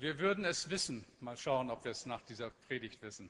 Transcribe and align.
Wir 0.00 0.18
würden 0.18 0.46
es 0.46 0.70
wissen. 0.70 1.04
Mal 1.20 1.36
schauen, 1.36 1.70
ob 1.70 1.84
wir 1.84 1.90
es 1.90 2.06
nach 2.06 2.22
dieser 2.22 2.48
Predigt 2.48 3.02
wissen. 3.02 3.28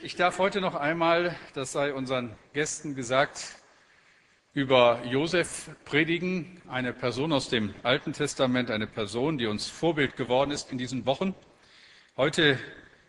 Ich 0.00 0.14
darf 0.14 0.38
heute 0.38 0.60
noch 0.60 0.76
einmal, 0.76 1.34
das 1.54 1.72
sei 1.72 1.92
unseren 1.92 2.38
Gästen 2.52 2.94
gesagt, 2.94 3.56
über 4.52 5.02
Josef 5.06 5.70
predigen, 5.84 6.62
eine 6.68 6.92
Person 6.92 7.32
aus 7.32 7.48
dem 7.48 7.74
Alten 7.82 8.12
Testament, 8.12 8.70
eine 8.70 8.86
Person, 8.86 9.38
die 9.38 9.46
uns 9.46 9.68
Vorbild 9.68 10.14
geworden 10.14 10.52
ist 10.52 10.70
in 10.70 10.78
diesen 10.78 11.04
Wochen. 11.04 11.34
Heute 12.16 12.60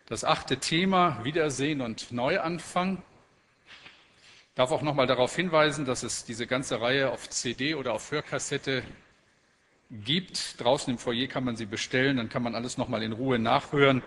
das 0.08 0.24
achte 0.24 0.58
Thema, 0.58 1.24
Wiedersehen 1.24 1.80
und 1.80 2.12
Neuanfang. 2.12 3.04
Ich 3.68 4.56
darf 4.56 4.72
auch 4.72 4.82
noch 4.82 4.96
mal 4.96 5.06
darauf 5.06 5.36
hinweisen, 5.36 5.86
dass 5.86 6.02
es 6.02 6.26
diese 6.26 6.48
ganze 6.48 6.82
Reihe 6.82 7.12
auf 7.12 7.30
CD 7.30 7.76
oder 7.76 7.94
auf 7.94 8.10
Hörkassette 8.10 8.82
gibt. 9.90 10.62
Draußen 10.62 10.92
im 10.92 11.00
Foyer 11.00 11.28
kann 11.28 11.44
man 11.44 11.56
sie 11.56 11.66
bestellen, 11.66 12.18
dann 12.18 12.30
kann 12.30 12.44
man 12.44 12.56
alles 12.56 12.78
noch 12.78 12.88
mal 12.88 13.04
in 13.04 13.12
Ruhe 13.12 13.40
nachhören. 13.40 14.04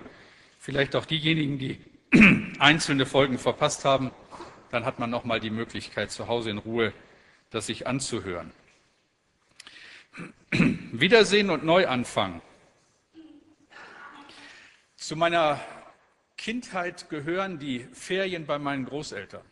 Vielleicht 0.59 0.95
auch 0.97 1.07
diejenigen, 1.07 1.59
die 1.59 1.79
einzelne 2.59 3.07
Folgen 3.07 3.39
verpasst 3.39 3.85
haben, 3.85 4.11
dann 4.71 4.85
hat 4.85 4.99
man 4.99 5.11
noch 5.11 5.25
mal 5.25 5.41
die 5.41 5.51
Möglichkeit, 5.51 6.11
zu 6.11 6.29
Hause 6.29 6.51
in 6.51 6.59
Ruhe 6.59 6.93
das 7.53 7.67
sich 7.67 7.87
anzuhören. 7.87 8.51
Wiedersehen 10.51 11.51
und 11.51 11.65
Neuanfang. 11.65 12.41
Zu 14.97 15.17
meiner 15.17 15.61
Kindheit 16.37 17.09
gehören 17.11 17.59
die 17.59 17.81
Ferien 17.93 18.47
bei 18.47 18.59
meinen 18.59 18.85
Großeltern 18.85 19.45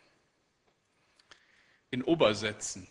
in 1.90 2.02
Obersätzen. 2.02 2.88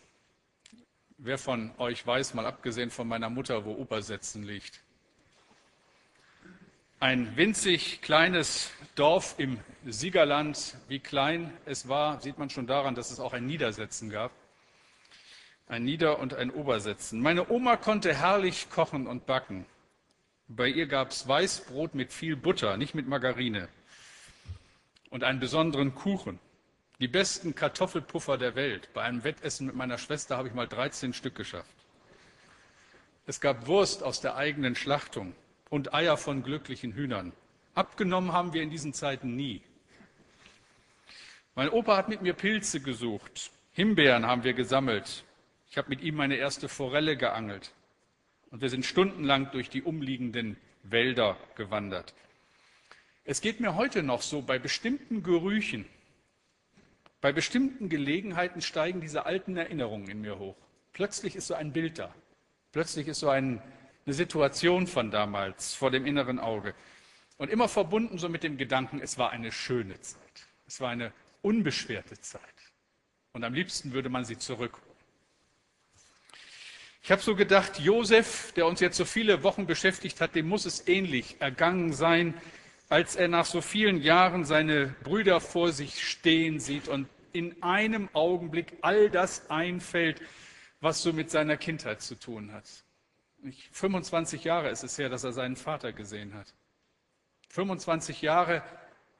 Wer 1.22 1.36
von 1.36 1.70
euch 1.76 2.06
weiß, 2.06 2.32
mal 2.32 2.46
abgesehen 2.46 2.90
von 2.90 3.06
meiner 3.06 3.28
Mutter, 3.28 3.66
wo 3.66 3.72
Obersätzen 3.72 4.42
liegt? 4.42 4.80
Ein 6.98 7.36
winzig 7.36 8.00
kleines 8.00 8.70
Dorf 8.94 9.34
im 9.36 9.60
Siegerland. 9.84 10.78
Wie 10.88 10.98
klein 10.98 11.52
es 11.66 11.88
war, 11.88 12.22
sieht 12.22 12.38
man 12.38 12.48
schon 12.48 12.66
daran, 12.66 12.94
dass 12.94 13.10
es 13.10 13.20
auch 13.20 13.34
ein 13.34 13.44
Niedersetzen 13.44 14.08
gab. 14.08 14.32
Ein 15.68 15.84
Nieder- 15.84 16.20
und 16.20 16.32
ein 16.32 16.50
Obersetzen. 16.50 17.20
Meine 17.20 17.50
Oma 17.50 17.76
konnte 17.76 18.14
herrlich 18.14 18.70
kochen 18.70 19.06
und 19.06 19.26
backen. 19.26 19.66
Bei 20.48 20.68
ihr 20.68 20.86
gab 20.86 21.10
es 21.10 21.28
Weißbrot 21.28 21.94
mit 21.94 22.14
viel 22.14 22.34
Butter, 22.34 22.78
nicht 22.78 22.94
mit 22.94 23.06
Margarine. 23.06 23.68
Und 25.10 25.22
einen 25.22 25.38
besonderen 25.38 25.94
Kuchen 25.94 26.38
die 27.00 27.08
besten 27.08 27.54
Kartoffelpuffer 27.54 28.36
der 28.36 28.54
Welt. 28.54 28.92
Bei 28.92 29.02
einem 29.02 29.24
Wettessen 29.24 29.66
mit 29.66 29.74
meiner 29.74 29.98
Schwester 29.98 30.36
habe 30.36 30.48
ich 30.48 30.54
mal 30.54 30.68
13 30.68 31.14
Stück 31.14 31.34
geschafft. 31.34 31.74
Es 33.26 33.40
gab 33.40 33.66
Wurst 33.66 34.02
aus 34.02 34.20
der 34.20 34.36
eigenen 34.36 34.76
Schlachtung 34.76 35.34
und 35.70 35.94
Eier 35.94 36.16
von 36.16 36.42
glücklichen 36.42 36.92
Hühnern. 36.92 37.32
Abgenommen 37.74 38.32
haben 38.32 38.52
wir 38.52 38.62
in 38.62 38.70
diesen 38.70 38.92
Zeiten 38.92 39.34
nie. 39.34 39.62
Mein 41.54 41.70
Opa 41.70 41.96
hat 41.96 42.08
mit 42.08 42.22
mir 42.22 42.34
Pilze 42.34 42.80
gesucht. 42.80 43.50
Himbeeren 43.72 44.26
haben 44.26 44.44
wir 44.44 44.52
gesammelt. 44.52 45.24
Ich 45.70 45.78
habe 45.78 45.88
mit 45.88 46.02
ihm 46.02 46.16
meine 46.16 46.36
erste 46.36 46.68
Forelle 46.68 47.16
geangelt. 47.16 47.72
Und 48.50 48.60
wir 48.60 48.68
sind 48.68 48.84
stundenlang 48.84 49.50
durch 49.52 49.70
die 49.70 49.82
umliegenden 49.82 50.56
Wälder 50.82 51.36
gewandert. 51.54 52.14
Es 53.24 53.40
geht 53.40 53.60
mir 53.60 53.76
heute 53.76 54.02
noch 54.02 54.22
so 54.22 54.42
bei 54.42 54.58
bestimmten 54.58 55.22
Gerüchen, 55.22 55.86
bei 57.20 57.32
bestimmten 57.32 57.88
Gelegenheiten 57.88 58.62
steigen 58.62 59.00
diese 59.00 59.26
alten 59.26 59.56
Erinnerungen 59.56 60.08
in 60.08 60.20
mir 60.20 60.38
hoch. 60.38 60.56
Plötzlich 60.92 61.36
ist 61.36 61.46
so 61.46 61.54
ein 61.54 61.72
Bild 61.72 61.98
da. 61.98 62.14
Plötzlich 62.72 63.08
ist 63.08 63.20
so 63.20 63.28
ein, 63.28 63.62
eine 64.06 64.14
Situation 64.14 64.86
von 64.86 65.10
damals 65.10 65.74
vor 65.74 65.90
dem 65.90 66.06
inneren 66.06 66.38
Auge. 66.38 66.74
Und 67.36 67.50
immer 67.50 67.68
verbunden 67.68 68.18
so 68.18 68.28
mit 68.28 68.42
dem 68.42 68.56
Gedanken, 68.56 69.00
es 69.00 69.18
war 69.18 69.30
eine 69.30 69.52
schöne 69.52 70.00
Zeit. 70.00 70.20
Es 70.66 70.80
war 70.80 70.90
eine 70.90 71.12
unbeschwerte 71.42 72.20
Zeit. 72.20 72.42
Und 73.32 73.44
am 73.44 73.54
liebsten 73.54 73.92
würde 73.92 74.08
man 74.08 74.24
sie 74.24 74.38
zurückholen. 74.38 74.90
Ich 77.02 77.10
habe 77.10 77.22
so 77.22 77.34
gedacht, 77.34 77.78
Josef, 77.78 78.52
der 78.52 78.66
uns 78.66 78.80
jetzt 78.80 78.96
so 78.96 79.04
viele 79.04 79.42
Wochen 79.42 79.66
beschäftigt 79.66 80.20
hat, 80.20 80.34
dem 80.34 80.48
muss 80.48 80.66
es 80.66 80.86
ähnlich 80.86 81.40
ergangen 81.40 81.92
sein, 81.92 82.34
als 82.90 83.14
er 83.14 83.28
nach 83.28 83.46
so 83.46 83.60
vielen 83.60 84.02
Jahren 84.02 84.44
seine 84.44 84.88
Brüder 85.04 85.40
vor 85.40 85.70
sich 85.70 86.06
stehen 86.06 86.58
sieht 86.58 86.88
und 86.88 87.08
in 87.32 87.62
einem 87.62 88.08
Augenblick 88.12 88.76
all 88.82 89.08
das 89.10 89.48
einfällt, 89.48 90.20
was 90.80 91.00
so 91.00 91.12
mit 91.12 91.30
seiner 91.30 91.56
Kindheit 91.56 92.02
zu 92.02 92.16
tun 92.16 92.52
hat. 92.52 92.64
25 93.70 94.42
Jahre 94.42 94.70
ist 94.70 94.82
es 94.82 94.98
her, 94.98 95.08
dass 95.08 95.22
er 95.22 95.32
seinen 95.32 95.54
Vater 95.54 95.92
gesehen 95.92 96.34
hat. 96.34 96.52
25 97.50 98.22
Jahre, 98.22 98.62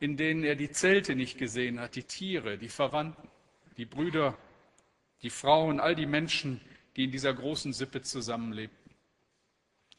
in 0.00 0.16
denen 0.16 0.42
er 0.42 0.56
die 0.56 0.72
Zelte 0.72 1.14
nicht 1.14 1.38
gesehen 1.38 1.78
hat, 1.78 1.94
die 1.94 2.02
Tiere, 2.02 2.58
die 2.58 2.68
Verwandten, 2.68 3.28
die 3.76 3.86
Brüder, 3.86 4.36
die 5.22 5.30
Frauen, 5.30 5.78
all 5.78 5.94
die 5.94 6.06
Menschen, 6.06 6.60
die 6.96 7.04
in 7.04 7.12
dieser 7.12 7.32
großen 7.32 7.72
Sippe 7.72 8.02
zusammenlebten. 8.02 8.79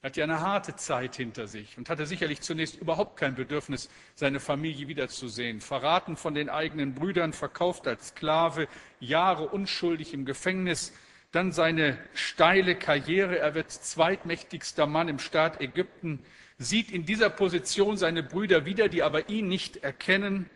Er 0.02 0.08
hat 0.08 0.18
ja 0.18 0.24
eine 0.24 0.40
harte 0.40 0.76
Zeit 0.76 1.16
hinter 1.16 1.46
sich 1.46 1.78
und 1.78 1.88
hatte 1.88 2.08
sicherlich 2.08 2.42
zunächst 2.42 2.76
überhaupt 2.76 3.18
kein 3.18 3.36
Bedürfnis, 3.36 3.88
seine 4.16 4.40
Familie 4.40 4.88
wiederzusehen. 4.88 5.62
Verraten 5.62 6.18
von 6.18 6.34
den 6.34 6.50
eigenen 6.50 6.96
Brüdern, 6.96 7.34
verkauft 7.34 7.88
als 7.88 8.08
Sklave, 8.08 8.68
Jahre 9.00 9.50
unschuldig 9.50 10.16
im 10.16 10.26
Gefängnis, 10.26 10.92
dann 11.32 11.52
seine 11.52 12.00
steile 12.16 12.76
Karriere. 12.76 13.38
Er 13.38 13.54
wird 13.54 13.70
zweitmächtigster 13.70 14.88
Mann 14.88 15.08
im 15.08 15.20
Staat 15.20 15.62
Ägypten, 15.62 16.26
sieht 16.58 16.92
in 16.92 17.06
dieser 17.06 17.30
Position 17.30 17.96
seine 17.96 18.24
Brüder 18.24 18.66
wieder, 18.66 18.90
die 18.90 19.04
aber 19.04 19.30
ihn 19.30 19.48
nicht 19.48 19.78
erkennen. 19.78 20.50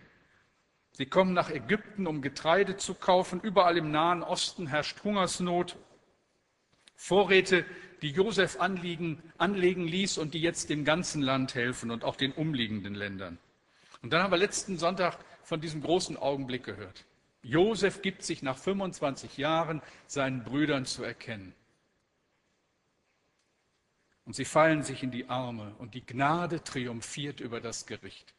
Sie 0.94 1.06
kommen 1.06 1.34
nach 1.34 1.52
Ägypten, 1.52 2.08
um 2.08 2.24
Getreide 2.24 2.78
zu 2.78 2.96
kaufen. 2.96 3.42
Überall 3.42 3.78
im 3.78 3.92
Nahen 3.92 4.24
Osten 4.24 4.66
herrscht 4.66 5.04
Hungersnot. 5.04 5.78
Vorräte 6.96 7.66
die 8.06 8.12
Josef 8.12 8.62
anliegen, 8.62 9.18
anlegen 9.40 9.88
ließ 9.88 10.20
und 10.20 10.36
die 10.36 10.40
jetzt 10.40 10.70
dem 10.70 10.86
ganzen 10.86 11.24
Land 11.24 11.56
helfen 11.56 11.90
und 11.90 12.04
auch 12.04 12.16
den 12.16 12.34
umliegenden 12.34 12.94
Ländern. 12.94 13.40
Und 14.04 14.14
dann 14.14 14.22
haben 14.22 14.30
wir 14.30 14.38
letzten 14.38 14.78
Sonntag 14.78 15.18
von 15.42 15.60
diesem 15.60 15.82
großen 15.82 16.16
Augenblick 16.16 16.64
gehört. 16.64 17.04
Josef 17.42 18.04
gibt 18.04 18.22
sich 18.22 18.44
nach 18.44 18.60
25 18.60 19.38
Jahren 19.38 19.82
seinen 20.06 20.44
Brüdern 20.44 20.86
zu 20.86 21.04
erkennen. 21.04 21.56
Und 24.26 24.36
sie 24.36 24.46
fallen 24.46 24.84
sich 24.84 25.02
in 25.02 25.10
die 25.10 25.28
Arme 25.28 25.74
und 25.80 25.96
die 25.96 26.06
Gnade 26.06 26.64
triumphiert 26.64 27.40
über 27.40 27.60
das 27.60 27.88
Gericht. 27.88 28.36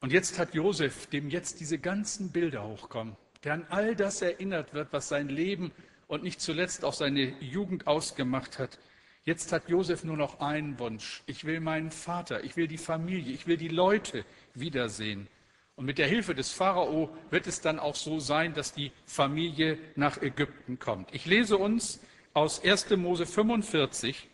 Und 0.00 0.12
jetzt 0.12 0.38
hat 0.38 0.52
Josef, 0.52 1.06
dem 1.06 1.30
jetzt 1.30 1.58
diese 1.60 1.78
ganzen 1.78 2.32
Bilder 2.32 2.64
hochkommen, 2.64 3.16
der 3.44 3.54
an 3.54 3.66
all 3.70 3.96
das 3.96 4.20
erinnert 4.20 4.74
wird, 4.74 4.92
was 4.92 5.08
sein 5.08 5.30
Leben 5.30 5.72
und 6.12 6.22
nicht 6.22 6.42
zuletzt 6.42 6.84
auch 6.84 6.92
seine 6.92 7.32
Jugend 7.40 7.86
ausgemacht 7.86 8.58
hat. 8.58 8.78
Jetzt 9.24 9.50
hat 9.50 9.70
Josef 9.70 10.04
nur 10.04 10.18
noch 10.18 10.40
einen 10.40 10.78
Wunsch. 10.78 11.22
Ich 11.24 11.46
will 11.46 11.58
meinen 11.58 11.90
Vater, 11.90 12.44
ich 12.44 12.54
will 12.54 12.68
die 12.68 12.76
Familie, 12.76 13.32
ich 13.32 13.46
will 13.46 13.56
die 13.56 13.68
Leute 13.68 14.26
wiedersehen. 14.52 15.26
Und 15.74 15.86
mit 15.86 15.96
der 15.96 16.06
Hilfe 16.06 16.34
des 16.34 16.52
Pharao 16.52 17.08
wird 17.30 17.46
es 17.46 17.62
dann 17.62 17.78
auch 17.78 17.94
so 17.94 18.20
sein, 18.20 18.52
dass 18.52 18.74
die 18.74 18.92
Familie 19.06 19.78
nach 19.96 20.20
Ägypten 20.20 20.78
kommt. 20.78 21.14
Ich 21.14 21.24
lese 21.24 21.56
uns 21.56 21.98
aus 22.34 22.62
1. 22.62 22.90
Mose 22.90 23.24
45 23.24 24.28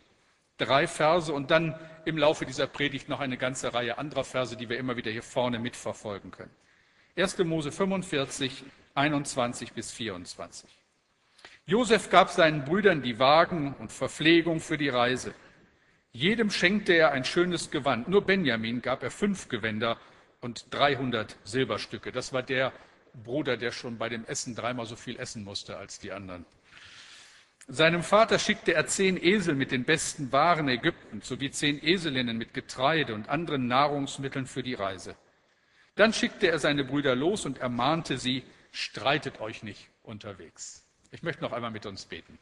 drei 0.57 0.89
Verse 0.89 1.33
und 1.33 1.53
dann 1.53 1.79
im 2.05 2.19
Laufe 2.19 2.45
dieser 2.45 2.67
Predigt 2.67 3.09
noch 3.09 3.21
eine 3.21 3.39
ganze 3.39 3.73
Reihe 3.73 3.99
anderer 3.99 4.25
Verse, 4.25 4.57
die 4.57 4.69
wir 4.69 4.79
immer 4.79 4.97
wieder 4.97 5.13
hier 5.13 5.23
vorne 5.23 5.61
mitverfolgen 5.61 6.33
können. 6.33 6.51
1. 7.15 7.39
Mose 7.39 7.71
45, 7.71 8.65
21 8.97 9.75
bis 9.75 9.93
24. 9.93 10.69
Josef 11.69 12.09
gab 12.09 12.31
seinen 12.31 12.65
Brüdern 12.65 13.03
die 13.03 13.19
Wagen 13.19 13.75
und 13.79 13.93
Verpflegung 13.93 14.59
für 14.59 14.79
die 14.79 14.89
Reise. 14.89 15.35
Jedem 16.13 16.51
schenkte 16.51 16.95
er 16.95 17.13
ein 17.13 17.27
schönes 17.27 17.71
Gewand. 17.71 18.09
Nur 18.09 18.23
Benjamin 18.25 18.81
gab 18.81 19.03
er 19.03 19.11
fünf 19.11 19.51
Gewänder 19.51 19.99
und 20.41 20.65
300 20.71 21.37
Silberstücke. 21.45 22.11
Das 22.11 22.33
war 22.33 22.43
der 22.43 22.73
Bruder, 23.23 23.59
der 23.59 23.71
schon 23.71 23.99
bei 23.99 24.09
dem 24.09 24.25
Essen 24.25 24.55
dreimal 24.55 24.87
so 24.87 24.97
viel 24.97 25.21
essen 25.21 25.45
musste 25.45 25.77
als 25.77 25.99
die 25.99 26.11
anderen. 26.11 26.47
Seinem 27.67 28.03
Vater 28.03 28.39
schickte 28.39 28.73
er 28.73 28.87
zehn 28.87 29.23
Esel 29.23 29.55
mit 29.55 29.71
den 29.71 29.85
besten 29.85 30.33
Waren 30.33 30.71
Ägyptens 30.71 31.29
sowie 31.29 31.51
zehn 31.51 31.83
Eselinnen 31.83 32.39
mit 32.39 32.55
Getreide 32.55 33.13
und 33.13 33.29
anderen 33.29 33.67
Nahrungsmitteln 33.67 34.47
für 34.47 34.63
die 34.63 34.73
Reise. 34.73 35.17
Dann 35.97 36.15
schickte 36.15 36.47
er 36.47 36.61
seine 36.61 36.85
Brüder 36.85 37.15
los 37.15 37.45
und 37.45 37.59
ermahnte 37.59 38.17
sie, 38.17 38.43
streitet 38.73 39.43
euch 39.43 39.63
nicht 39.63 39.91
unterwegs. 40.03 40.88
Ich 41.11 41.23
möchte 41.23 41.43
noch 41.43 41.53
einmal 41.53 41.71
mit 41.71 41.87
uns 41.87 42.05
beten. 42.05 42.39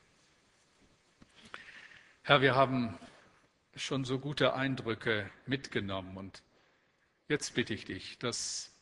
Herr, 2.23 2.41
wir 2.41 2.57
haben 2.57 2.99
schon 3.77 4.05
so 4.05 4.19
gute 4.19 4.55
Eindrücke 4.55 5.31
mitgenommen 5.47 6.17
und 6.17 6.43
jetzt 7.29 7.55
bitte 7.55 7.75
ich 7.75 7.85
dich, 7.85 8.19
dass, 8.19 8.73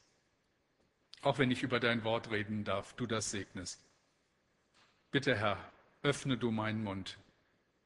auch 1.21 1.39
wenn 1.39 1.51
ich 1.51 1.63
über 1.63 1.81
dein 1.81 2.05
Wort 2.05 2.31
reden 2.31 2.65
darf, 2.65 2.95
du 2.95 3.07
das 3.07 3.31
segnest. 3.31 3.85
Bitte, 5.11 5.37
Herr, 5.37 5.59
öffne 6.03 6.39
du 6.39 6.51
meinen 6.51 6.83
Mund, 6.83 7.19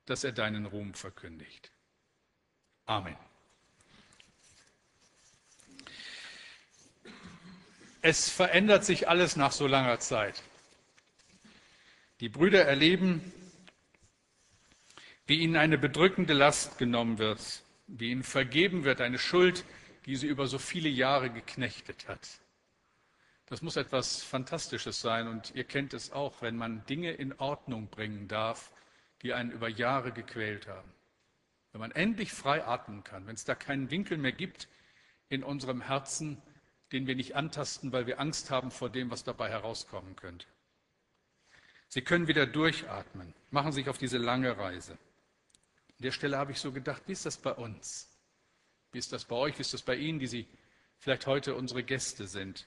dass 0.06 0.22
er 0.22 0.32
deinen 0.32 0.66
Ruhm 0.66 0.94
verkündigt. 0.94 1.72
Amen. 2.86 3.16
Es 8.00 8.30
verändert 8.30 8.84
sich 8.84 9.08
alles 9.08 9.34
nach 9.34 9.50
so 9.50 9.66
langer 9.66 9.98
Zeit. 9.98 10.42
Die 12.20 12.28
Brüder 12.28 12.64
erleben, 12.64 13.32
wie 15.26 15.38
ihnen 15.38 15.56
eine 15.56 15.78
bedrückende 15.78 16.32
Last 16.32 16.78
genommen 16.78 17.18
wird, 17.18 17.62
wie 17.86 18.10
ihnen 18.10 18.24
vergeben 18.24 18.82
wird, 18.82 19.00
eine 19.00 19.18
Schuld, 19.18 19.64
die 20.04 20.16
sie 20.16 20.26
über 20.26 20.48
so 20.48 20.58
viele 20.58 20.88
Jahre 20.88 21.30
geknechtet 21.30 22.08
hat. 22.08 22.40
Das 23.46 23.62
muss 23.62 23.76
etwas 23.76 24.22
Fantastisches 24.22 25.00
sein 25.00 25.28
und 25.28 25.54
ihr 25.54 25.64
kennt 25.64 25.94
es 25.94 26.10
auch, 26.10 26.42
wenn 26.42 26.56
man 26.56 26.84
Dinge 26.86 27.12
in 27.12 27.32
Ordnung 27.34 27.86
bringen 27.88 28.26
darf, 28.26 28.72
die 29.22 29.32
einen 29.32 29.52
über 29.52 29.68
Jahre 29.68 30.10
gequält 30.10 30.66
haben. 30.66 30.92
Wenn 31.72 31.80
man 31.80 31.92
endlich 31.92 32.32
frei 32.32 32.64
atmen 32.64 33.04
kann, 33.04 33.26
wenn 33.26 33.36
es 33.36 33.44
da 33.44 33.54
keinen 33.54 33.90
Winkel 33.90 34.18
mehr 34.18 34.32
gibt 34.32 34.68
in 35.28 35.44
unserem 35.44 35.82
Herzen, 35.82 36.42
den 36.90 37.06
wir 37.06 37.14
nicht 37.14 37.36
antasten, 37.36 37.92
weil 37.92 38.06
wir 38.06 38.18
Angst 38.18 38.50
haben 38.50 38.70
vor 38.70 38.90
dem, 38.90 39.10
was 39.10 39.22
dabei 39.22 39.50
herauskommen 39.50 40.16
könnte. 40.16 40.46
Sie 41.88 42.02
können 42.02 42.28
wieder 42.28 42.46
durchatmen, 42.46 43.34
machen 43.50 43.72
sich 43.72 43.88
auf 43.88 43.98
diese 43.98 44.18
lange 44.18 44.56
Reise. 44.56 44.92
An 44.92 46.02
der 46.02 46.12
Stelle 46.12 46.36
habe 46.36 46.52
ich 46.52 46.60
so 46.60 46.70
gedacht, 46.70 47.02
wie 47.06 47.12
ist 47.12 47.26
das 47.26 47.38
bei 47.38 47.52
uns? 47.52 48.08
Wie 48.92 48.98
ist 48.98 49.12
das 49.12 49.24
bei 49.24 49.36
euch? 49.36 49.58
Wie 49.58 49.62
ist 49.62 49.74
das 49.74 49.82
bei 49.82 49.96
Ihnen, 49.96 50.18
die 50.18 50.26
Sie 50.26 50.46
vielleicht 50.98 51.26
heute 51.26 51.54
unsere 51.54 51.82
Gäste 51.82 52.26
sind? 52.26 52.66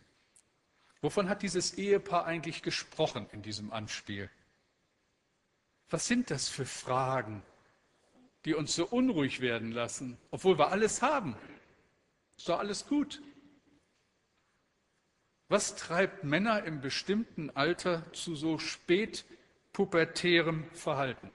Wovon 1.02 1.30
hat 1.30 1.42
dieses 1.42 1.74
Ehepaar 1.76 2.26
eigentlich 2.26 2.62
gesprochen 2.62 3.28
in 3.32 3.42
diesem 3.42 3.72
Anspiel? 3.72 4.30
Was 5.90 6.08
sind 6.08 6.32
das 6.32 6.48
für 6.48 6.66
Fragen, 6.66 7.44
die 8.46 8.54
uns 8.54 8.76
so 8.76 8.88
unruhig 8.88 9.42
werden 9.42 9.72
lassen, 9.72 10.18
obwohl 10.32 10.58
wir 10.58 10.70
alles 10.70 11.02
haben? 11.02 11.36
Ist 12.38 12.50
doch 12.50 12.60
alles 12.60 12.88
gut. 12.88 13.22
Was 15.52 15.76
treibt 15.76 16.24
Männer 16.24 16.64
im 16.64 16.80
bestimmten 16.80 17.50
Alter 17.50 18.10
zu 18.14 18.38
so 18.38 18.58
spätpubertärem 18.58 20.64
Verhalten? 20.72 21.30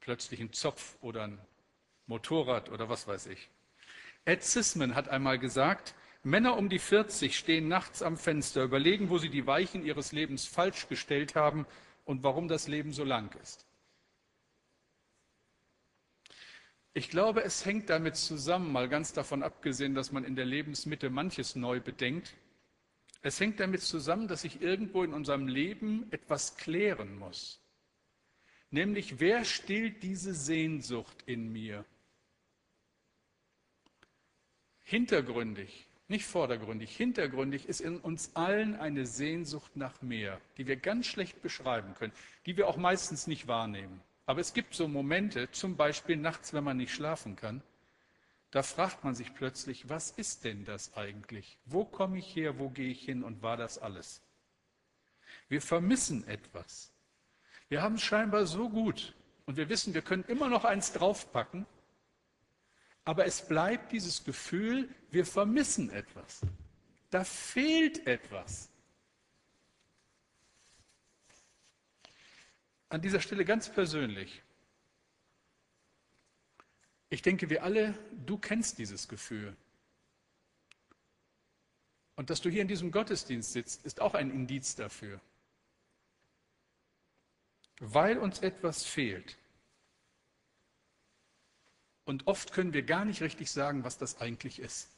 Plötzlich 0.00 0.40
ein 0.40 0.54
Zopf 0.54 0.96
oder 1.02 1.24
ein 1.24 1.38
Motorrad 2.06 2.70
oder 2.70 2.88
was 2.88 3.06
weiß 3.06 3.26
ich. 3.26 3.50
Ed 4.24 4.42
Sisman 4.42 4.94
hat 4.94 5.10
einmal 5.10 5.38
gesagt, 5.38 5.94
Männer 6.22 6.56
um 6.56 6.70
die 6.70 6.78
40 6.78 7.36
stehen 7.36 7.68
nachts 7.68 8.00
am 8.00 8.16
Fenster, 8.16 8.62
überlegen, 8.62 9.10
wo 9.10 9.18
sie 9.18 9.28
die 9.28 9.46
Weichen 9.46 9.84
ihres 9.84 10.12
Lebens 10.12 10.46
falsch 10.46 10.88
gestellt 10.88 11.34
haben 11.34 11.66
und 12.06 12.22
warum 12.22 12.48
das 12.48 12.66
Leben 12.66 12.94
so 12.94 13.04
lang 13.04 13.30
ist. 13.42 13.66
Ich 16.98 17.10
glaube, 17.10 17.44
es 17.44 17.64
hängt 17.64 17.90
damit 17.90 18.16
zusammen, 18.16 18.72
mal 18.72 18.88
ganz 18.88 19.12
davon 19.12 19.44
abgesehen, 19.44 19.94
dass 19.94 20.10
man 20.10 20.24
in 20.24 20.34
der 20.34 20.44
Lebensmitte 20.44 21.10
manches 21.10 21.54
neu 21.54 21.78
bedenkt. 21.78 22.34
Es 23.22 23.38
hängt 23.38 23.60
damit 23.60 23.82
zusammen, 23.82 24.26
dass 24.26 24.42
sich 24.42 24.60
irgendwo 24.60 25.04
in 25.04 25.14
unserem 25.14 25.46
Leben 25.46 26.08
etwas 26.10 26.56
klären 26.56 27.16
muss. 27.16 27.62
Nämlich, 28.72 29.20
wer 29.20 29.44
stillt 29.44 30.02
diese 30.02 30.34
Sehnsucht 30.34 31.22
in 31.24 31.52
mir? 31.52 31.84
Hintergründig 34.82 35.86
nicht 36.08 36.24
vordergründig, 36.24 36.96
hintergründig 36.96 37.68
ist 37.68 37.80
in 37.80 37.98
uns 37.98 38.34
allen 38.34 38.74
eine 38.76 39.04
Sehnsucht 39.04 39.76
nach 39.76 40.00
mehr, 40.00 40.40
die 40.56 40.66
wir 40.66 40.76
ganz 40.76 41.06
schlecht 41.06 41.42
beschreiben 41.42 41.94
können, 41.94 42.14
die 42.46 42.56
wir 42.56 42.66
auch 42.66 42.78
meistens 42.78 43.26
nicht 43.26 43.46
wahrnehmen. 43.46 44.00
Aber 44.28 44.42
es 44.42 44.52
gibt 44.52 44.74
so 44.74 44.86
Momente, 44.88 45.50
zum 45.52 45.74
Beispiel 45.74 46.18
nachts, 46.18 46.52
wenn 46.52 46.62
man 46.62 46.76
nicht 46.76 46.92
schlafen 46.92 47.34
kann, 47.34 47.62
da 48.50 48.62
fragt 48.62 49.02
man 49.02 49.14
sich 49.14 49.32
plötzlich, 49.32 49.88
was 49.88 50.10
ist 50.10 50.44
denn 50.44 50.66
das 50.66 50.94
eigentlich? 50.98 51.58
Wo 51.64 51.86
komme 51.86 52.18
ich 52.18 52.36
her, 52.36 52.58
wo 52.58 52.68
gehe 52.68 52.90
ich 52.90 53.02
hin 53.02 53.24
und 53.24 53.40
war 53.40 53.56
das 53.56 53.78
alles? 53.78 54.20
Wir 55.48 55.62
vermissen 55.62 56.28
etwas. 56.28 56.92
Wir 57.70 57.80
haben 57.80 57.94
es 57.94 58.02
scheinbar 58.02 58.44
so 58.44 58.68
gut 58.68 59.14
und 59.46 59.56
wir 59.56 59.70
wissen, 59.70 59.94
wir 59.94 60.02
können 60.02 60.24
immer 60.24 60.50
noch 60.50 60.66
eins 60.66 60.92
draufpacken, 60.92 61.64
aber 63.06 63.24
es 63.24 63.48
bleibt 63.48 63.92
dieses 63.92 64.24
Gefühl, 64.24 64.90
wir 65.10 65.24
vermissen 65.24 65.88
etwas. 65.88 66.42
Da 67.08 67.24
fehlt 67.24 68.06
etwas. 68.06 68.68
An 72.88 73.02
dieser 73.02 73.20
Stelle 73.20 73.44
ganz 73.44 73.68
persönlich. 73.68 74.42
Ich 77.10 77.22
denke, 77.22 77.50
wir 77.50 77.62
alle, 77.62 77.94
du 78.26 78.38
kennst 78.38 78.78
dieses 78.78 79.08
Gefühl. 79.08 79.56
Und 82.16 82.30
dass 82.30 82.40
du 82.40 82.50
hier 82.50 82.62
in 82.62 82.68
diesem 82.68 82.90
Gottesdienst 82.90 83.52
sitzt, 83.52 83.84
ist 83.84 84.00
auch 84.00 84.14
ein 84.14 84.30
Indiz 84.30 84.74
dafür. 84.74 85.20
Weil 87.78 88.18
uns 88.18 88.40
etwas 88.40 88.84
fehlt. 88.84 89.38
Und 92.04 92.26
oft 92.26 92.52
können 92.52 92.72
wir 92.72 92.82
gar 92.82 93.04
nicht 93.04 93.22
richtig 93.22 93.50
sagen, 93.50 93.84
was 93.84 93.98
das 93.98 94.20
eigentlich 94.20 94.58
ist. 94.58 94.97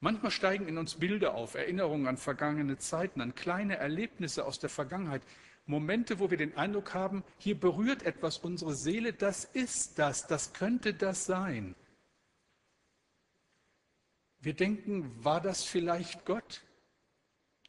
Manchmal 0.00 0.30
steigen 0.30 0.66
in 0.66 0.78
uns 0.78 0.94
Bilder 0.94 1.34
auf, 1.34 1.54
Erinnerungen 1.54 2.06
an 2.06 2.16
vergangene 2.16 2.78
Zeiten, 2.78 3.20
an 3.20 3.34
kleine 3.34 3.76
Erlebnisse 3.76 4.46
aus 4.46 4.58
der 4.58 4.70
Vergangenheit, 4.70 5.22
Momente, 5.66 6.18
wo 6.18 6.30
wir 6.30 6.38
den 6.38 6.56
Eindruck 6.56 6.94
haben, 6.94 7.22
hier 7.38 7.58
berührt 7.58 8.02
etwas 8.02 8.38
unsere 8.38 8.74
Seele, 8.74 9.12
das 9.12 9.44
ist 9.44 9.98
das, 9.98 10.26
das 10.26 10.54
könnte 10.54 10.94
das 10.94 11.26
sein. 11.26 11.74
Wir 14.40 14.54
denken, 14.54 15.22
war 15.22 15.42
das 15.42 15.64
vielleicht 15.64 16.24
Gott, 16.24 16.62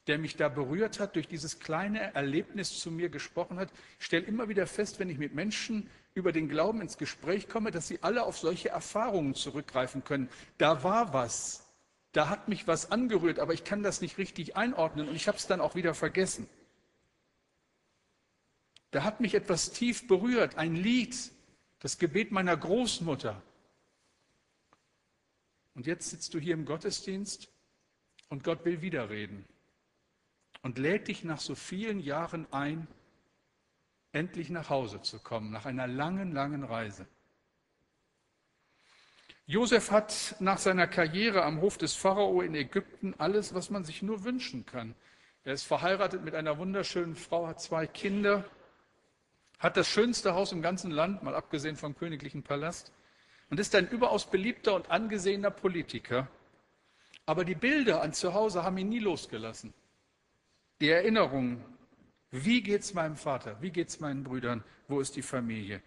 der 0.08 0.18
mich 0.18 0.38
da 0.38 0.48
berührt 0.48 1.02
hat, 1.02 1.18
durch 1.18 1.28
dieses 1.28 1.60
kleine 1.60 2.14
Erlebnis 2.16 2.80
zu 2.80 2.92
mir 2.92 3.10
gesprochen 3.10 3.60
hat? 3.60 3.72
Ich 4.00 4.06
stelle 4.06 4.26
immer 4.26 4.48
wieder 4.48 4.66
fest, 4.68 5.00
wenn 5.00 5.10
ich 5.10 5.18
mit 5.18 5.36
Menschen 5.36 5.90
über 6.14 6.32
den 6.32 6.48
Glauben 6.48 6.80
ins 6.80 6.98
Gespräch 6.98 7.50
komme, 7.50 7.72
dass 7.72 7.90
sie 7.90 8.02
alle 8.02 8.24
auf 8.24 8.38
solche 8.38 8.70
Erfahrungen 8.70 9.36
zurückgreifen 9.36 10.06
können. 10.06 10.30
Da 10.58 10.82
war 10.84 11.14
was, 11.14 11.71
da 12.12 12.30
hat 12.30 12.48
mich 12.48 12.68
was 12.68 12.92
angerührt, 12.92 13.40
aber 13.40 13.54
ich 13.54 13.64
kann 13.64 13.84
das 13.84 14.02
nicht 14.02 14.18
richtig 14.18 14.56
einordnen 14.56 15.08
und 15.08 15.16
ich 15.16 15.28
habe 15.28 15.38
es 15.38 15.48
dann 15.48 15.62
auch 15.62 15.76
wieder 15.76 15.94
vergessen. 15.94 16.50
Da 18.92 19.04
hat 19.04 19.22
mich 19.22 19.34
etwas 19.34 19.72
tief 19.72 20.08
berührt, 20.08 20.56
ein 20.56 20.76
Lied, 20.76 21.16
das 21.80 21.98
Gebet 21.98 22.32
meiner 22.32 22.56
Großmutter. 22.58 23.42
Und 25.74 25.88
jetzt 25.88 26.10
sitzt 26.10 26.34
du 26.34 26.40
hier 26.40 26.54
im 26.54 26.66
Gottesdienst 26.66 27.50
und 28.28 28.44
Gott 28.44 28.66
will 28.66 28.82
wiederreden 28.82 29.46
und 30.62 30.78
lädt 30.78 31.08
dich 31.08 31.24
nach 31.24 31.40
so 31.40 31.56
vielen 31.56 32.02
Jahren 32.02 32.52
ein, 32.52 32.88
endlich 34.12 34.50
nach 34.50 34.70
Hause 34.70 35.02
zu 35.02 35.20
kommen, 35.20 35.52
nach 35.52 35.66
einer 35.66 35.88
langen, 35.88 36.34
langen 36.34 36.66
Reise. 36.66 37.08
Josef 39.52 39.92
hat 39.92 40.38
nach 40.40 40.60
seiner 40.60 40.88
Karriere 40.88 41.44
am 41.44 41.60
Hof 41.60 41.78
des 41.78 41.94
Pharao 41.94 42.40
in 42.40 42.56
Ägypten 42.56 43.14
alles, 43.18 43.54
was 43.54 43.70
man 43.70 43.84
sich 43.84 44.02
nur 44.02 44.24
wünschen 44.24 44.66
kann. 44.66 44.96
Er 45.44 45.52
ist 45.52 45.64
verheiratet 45.64 46.24
mit 46.24 46.36
einer 46.36 46.58
wunderschönen 46.58 47.18
Frau, 47.18 47.48
hat 47.48 47.60
zwei 47.60 47.86
Kinder, 47.86 48.46
hat 49.60 49.76
das 49.76 49.90
schönste 49.90 50.36
Haus 50.36 50.54
im 50.54 50.62
ganzen 50.62 50.90
Land, 50.90 51.22
mal 51.22 51.36
abgesehen 51.36 51.76
vom 51.76 51.98
königlichen 51.98 52.44
Palast, 52.44 52.94
und 53.50 53.60
ist 53.60 53.76
ein 53.76 53.90
überaus 53.90 54.26
beliebter 54.26 54.74
und 54.74 54.90
angesehener 54.90 55.52
Politiker. 55.52 56.30
Aber 57.26 57.44
die 57.44 57.56
Bilder 57.56 58.02
an 58.02 58.14
zu 58.14 58.34
Hause 58.34 58.64
haben 58.64 58.78
ihn 58.78 58.88
nie 58.88 59.00
losgelassen. 59.00 59.74
Die 60.80 60.88
Erinnerungen 60.88 61.62
wie 62.30 62.64
geht's 62.64 62.94
meinem 62.94 63.18
Vater? 63.18 63.62
Wie 63.62 63.72
geht's 63.72 64.00
meinen 64.00 64.24
Brüdern? 64.24 64.64
Wo 64.88 65.02
ist 65.02 65.18
die 65.18 65.22
Familie? 65.22 65.82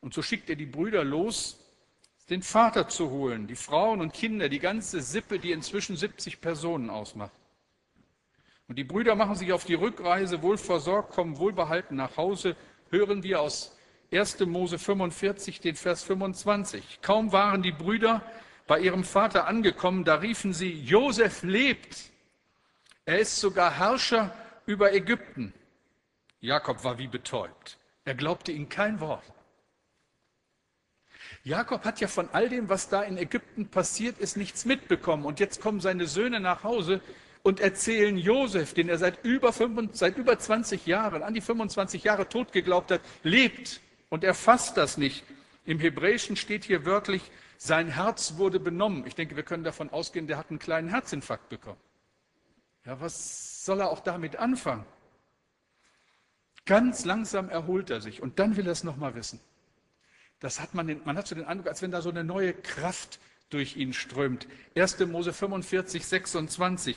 Und 0.00 0.14
so 0.14 0.22
schickt 0.22 0.48
er 0.48 0.56
die 0.56 0.64
Brüder 0.64 1.04
los, 1.04 1.69
den 2.30 2.42
Vater 2.42 2.88
zu 2.88 3.10
holen, 3.10 3.48
die 3.48 3.56
Frauen 3.56 4.00
und 4.00 4.12
Kinder, 4.12 4.48
die 4.48 4.60
ganze 4.60 5.02
Sippe, 5.02 5.40
die 5.40 5.50
inzwischen 5.50 5.96
70 5.96 6.40
Personen 6.40 6.88
ausmacht. 6.88 7.32
Und 8.68 8.76
die 8.76 8.84
Brüder 8.84 9.16
machen 9.16 9.34
sich 9.34 9.52
auf 9.52 9.64
die 9.64 9.74
Rückreise, 9.74 10.40
wohlversorgt, 10.40 11.12
kommen 11.12 11.38
wohlbehalten 11.38 11.96
nach 11.96 12.16
Hause, 12.16 12.54
hören 12.90 13.24
wir 13.24 13.40
aus 13.40 13.76
1. 14.12 14.38
Mose 14.46 14.78
45, 14.78 15.60
den 15.60 15.74
Vers 15.74 16.04
25. 16.04 17.00
Kaum 17.02 17.32
waren 17.32 17.62
die 17.62 17.72
Brüder 17.72 18.22
bei 18.68 18.78
ihrem 18.78 19.02
Vater 19.02 19.48
angekommen, 19.48 20.04
da 20.04 20.16
riefen 20.16 20.52
sie, 20.52 20.72
Josef 20.72 21.42
lebt. 21.42 22.10
Er 23.06 23.18
ist 23.18 23.40
sogar 23.40 23.76
Herrscher 23.76 24.32
über 24.66 24.92
Ägypten. 24.92 25.52
Jakob 26.38 26.84
war 26.84 26.96
wie 26.96 27.08
betäubt. 27.08 27.76
Er 28.04 28.14
glaubte 28.14 28.52
ihnen 28.52 28.68
kein 28.68 29.00
Wort. 29.00 29.24
Jakob 31.42 31.84
hat 31.84 32.00
ja 32.00 32.08
von 32.08 32.28
all 32.32 32.48
dem, 32.48 32.68
was 32.68 32.88
da 32.88 33.02
in 33.02 33.16
Ägypten 33.16 33.68
passiert 33.68 34.18
ist, 34.18 34.36
nichts 34.36 34.64
mitbekommen. 34.66 35.24
Und 35.24 35.40
jetzt 35.40 35.60
kommen 35.60 35.80
seine 35.80 36.06
Söhne 36.06 36.38
nach 36.38 36.64
Hause 36.64 37.00
und 37.42 37.60
erzählen 37.60 38.18
Josef, 38.18 38.74
den 38.74 38.88
er 38.90 38.98
seit 38.98 39.24
über, 39.24 39.52
25, 39.52 39.98
seit 39.98 40.18
über 40.18 40.38
20 40.38 40.84
Jahren, 40.86 41.22
an 41.22 41.32
die 41.32 41.40
25 41.40 42.04
Jahre 42.04 42.28
tot 42.28 42.52
geglaubt 42.52 42.90
hat, 42.90 43.00
lebt. 43.22 43.80
Und 44.10 44.24
er 44.24 44.34
fasst 44.34 44.76
das 44.76 44.98
nicht. 44.98 45.24
Im 45.64 45.78
Hebräischen 45.78 46.36
steht 46.36 46.64
hier 46.64 46.84
wörtlich, 46.84 47.30
sein 47.56 47.88
Herz 47.88 48.34
wurde 48.36 48.60
benommen. 48.60 49.06
Ich 49.06 49.14
denke, 49.14 49.36
wir 49.36 49.42
können 49.42 49.64
davon 49.64 49.90
ausgehen, 49.90 50.26
der 50.26 50.36
hat 50.36 50.50
einen 50.50 50.58
kleinen 50.58 50.88
Herzinfarkt 50.88 51.48
bekommen. 51.48 51.80
Ja, 52.84 53.00
was 53.00 53.64
soll 53.64 53.80
er 53.80 53.90
auch 53.90 54.00
damit 54.00 54.36
anfangen? 54.36 54.84
Ganz 56.66 57.04
langsam 57.04 57.48
erholt 57.48 57.90
er 57.90 58.00
sich 58.00 58.22
und 58.22 58.38
dann 58.38 58.56
will 58.56 58.66
er 58.66 58.72
es 58.72 58.84
nochmal 58.84 59.14
wissen. 59.14 59.40
Das 60.40 60.60
hat 60.60 60.74
man, 60.74 60.86
den, 60.86 61.02
man 61.04 61.16
hat 61.16 61.28
so 61.28 61.34
den 61.34 61.44
Eindruck, 61.44 61.68
als 61.68 61.82
wenn 61.82 61.90
da 61.90 62.00
so 62.00 62.10
eine 62.10 62.24
neue 62.24 62.54
Kraft 62.54 63.20
durch 63.50 63.76
ihn 63.76 63.92
strömt. 63.92 64.46
1. 64.76 64.98
Mose 65.00 65.32
45, 65.32 66.04
26. 66.04 66.96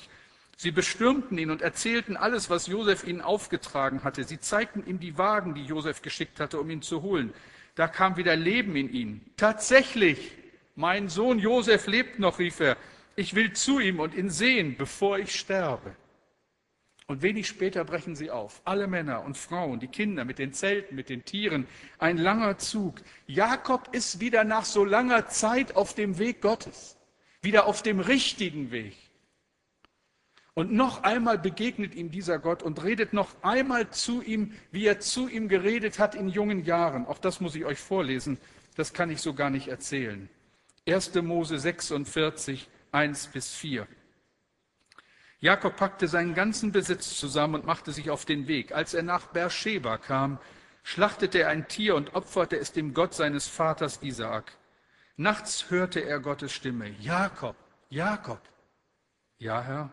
Sie 0.56 0.72
bestürmten 0.72 1.38
ihn 1.38 1.50
und 1.50 1.62
erzählten 1.62 2.16
alles, 2.16 2.50
was 2.50 2.68
Josef 2.68 3.04
ihnen 3.04 3.22
aufgetragen 3.22 4.04
hatte. 4.04 4.24
Sie 4.24 4.40
zeigten 4.40 4.86
ihm 4.86 5.00
die 5.00 5.18
Wagen, 5.18 5.56
die 5.56 5.66
Josef 5.66 6.02
geschickt 6.02 6.40
hatte, 6.40 6.60
um 6.60 6.70
ihn 6.70 6.82
zu 6.82 7.02
holen. 7.02 7.34
Da 7.76 7.88
kam 7.88 8.18
wieder 8.18 8.36
Leben 8.36 8.76
in 8.76 8.94
ihn. 8.94 9.22
Tatsächlich, 9.36 10.32
mein 10.76 11.10
Sohn 11.10 11.40
Josef 11.40 11.88
lebt 11.88 12.20
noch, 12.20 12.40
rief 12.40 12.60
er. 12.60 12.78
Ich 13.16 13.36
will 13.36 13.54
zu 13.54 13.80
ihm 13.80 14.00
und 14.00 14.14
ihn 14.14 14.30
sehen, 14.30 14.76
bevor 14.78 15.20
ich 15.20 15.36
sterbe. 15.36 15.96
Und 17.08 17.22
wenig 17.22 17.48
später 17.48 17.84
brechen 17.84 18.16
sie 18.16 18.32
auf. 18.32 18.62
Alle 18.64 18.88
Männer 18.88 19.24
und 19.24 19.38
Frauen, 19.38 19.80
die 19.80 19.88
Kinder 19.88 20.24
mit 20.24 20.40
den 20.40 20.54
Zelten, 20.54 20.96
mit 20.96 21.10
den 21.10 21.26
Tieren. 21.26 21.68
Ein 22.00 22.18
langer 22.18 22.58
Zug. 22.58 23.02
Jakob 23.28 23.90
ist 23.94 24.20
wieder 24.20 24.44
nach 24.44 24.66
so 24.66 24.86
langer 24.86 25.28
Zeit 25.28 25.76
auf 25.76 25.94
dem 25.96 26.18
Weg 26.18 26.42
Gottes. 26.42 26.98
Wieder 27.42 27.66
auf 27.66 27.84
dem 27.84 28.00
richtigen 28.00 28.72
Weg. 28.72 28.96
Und 30.54 30.72
noch 30.72 31.04
einmal 31.04 31.40
begegnet 31.40 31.96
ihm 31.96 32.12
dieser 32.12 32.38
Gott 32.38 32.62
und 32.62 32.84
redet 32.84 33.12
noch 33.12 33.30
einmal 33.42 33.90
zu 33.90 34.22
ihm, 34.22 34.54
wie 34.72 34.86
er 34.86 35.00
zu 35.00 35.28
ihm 35.28 35.48
geredet 35.48 35.98
hat 35.98 36.14
in 36.14 36.30
jungen 36.30 36.64
Jahren. 36.64 37.08
Auch 37.08 37.18
das 37.18 37.42
muss 37.42 37.56
ich 37.56 37.66
euch 37.66 37.80
vorlesen. 37.80 38.38
Das 38.76 38.94
kann 38.94 39.10
ich 39.10 39.20
so 39.20 39.34
gar 39.34 39.50
nicht 39.50 39.68
erzählen. 39.68 40.30
1. 40.88 41.16
Mose 41.16 41.58
46, 41.58 42.70
1 42.92 43.28
bis 43.28 43.54
4. 43.56 43.88
Jakob 45.44 45.76
packte 45.76 46.08
seinen 46.08 46.36
ganzen 46.36 46.72
Besitz 46.72 47.20
zusammen 47.20 47.56
und 47.56 47.66
machte 47.66 47.92
sich 47.92 48.10
auf 48.10 48.24
den 48.24 48.48
Weg. 48.48 48.72
Als 48.72 48.94
er 48.94 49.04
nach 49.04 49.28
Beersheba 49.28 49.98
kam, 49.98 50.40
schlachtete 50.84 51.40
er 51.40 51.50
ein 51.50 51.68
Tier 51.68 51.98
und 51.98 52.16
opferte 52.16 52.58
es 52.58 52.72
dem 52.72 52.94
Gott 52.94 53.14
seines 53.14 53.50
Vaters 53.50 54.02
Isaak. 54.02 54.54
Nachts 55.18 55.70
hörte 55.70 56.00
er 56.00 56.22
Gottes 56.22 56.54
Stimme. 56.54 56.92
Jakob, 57.02 57.58
Jakob. 57.90 58.40
Ja, 59.38 59.62
Herr. 59.62 59.92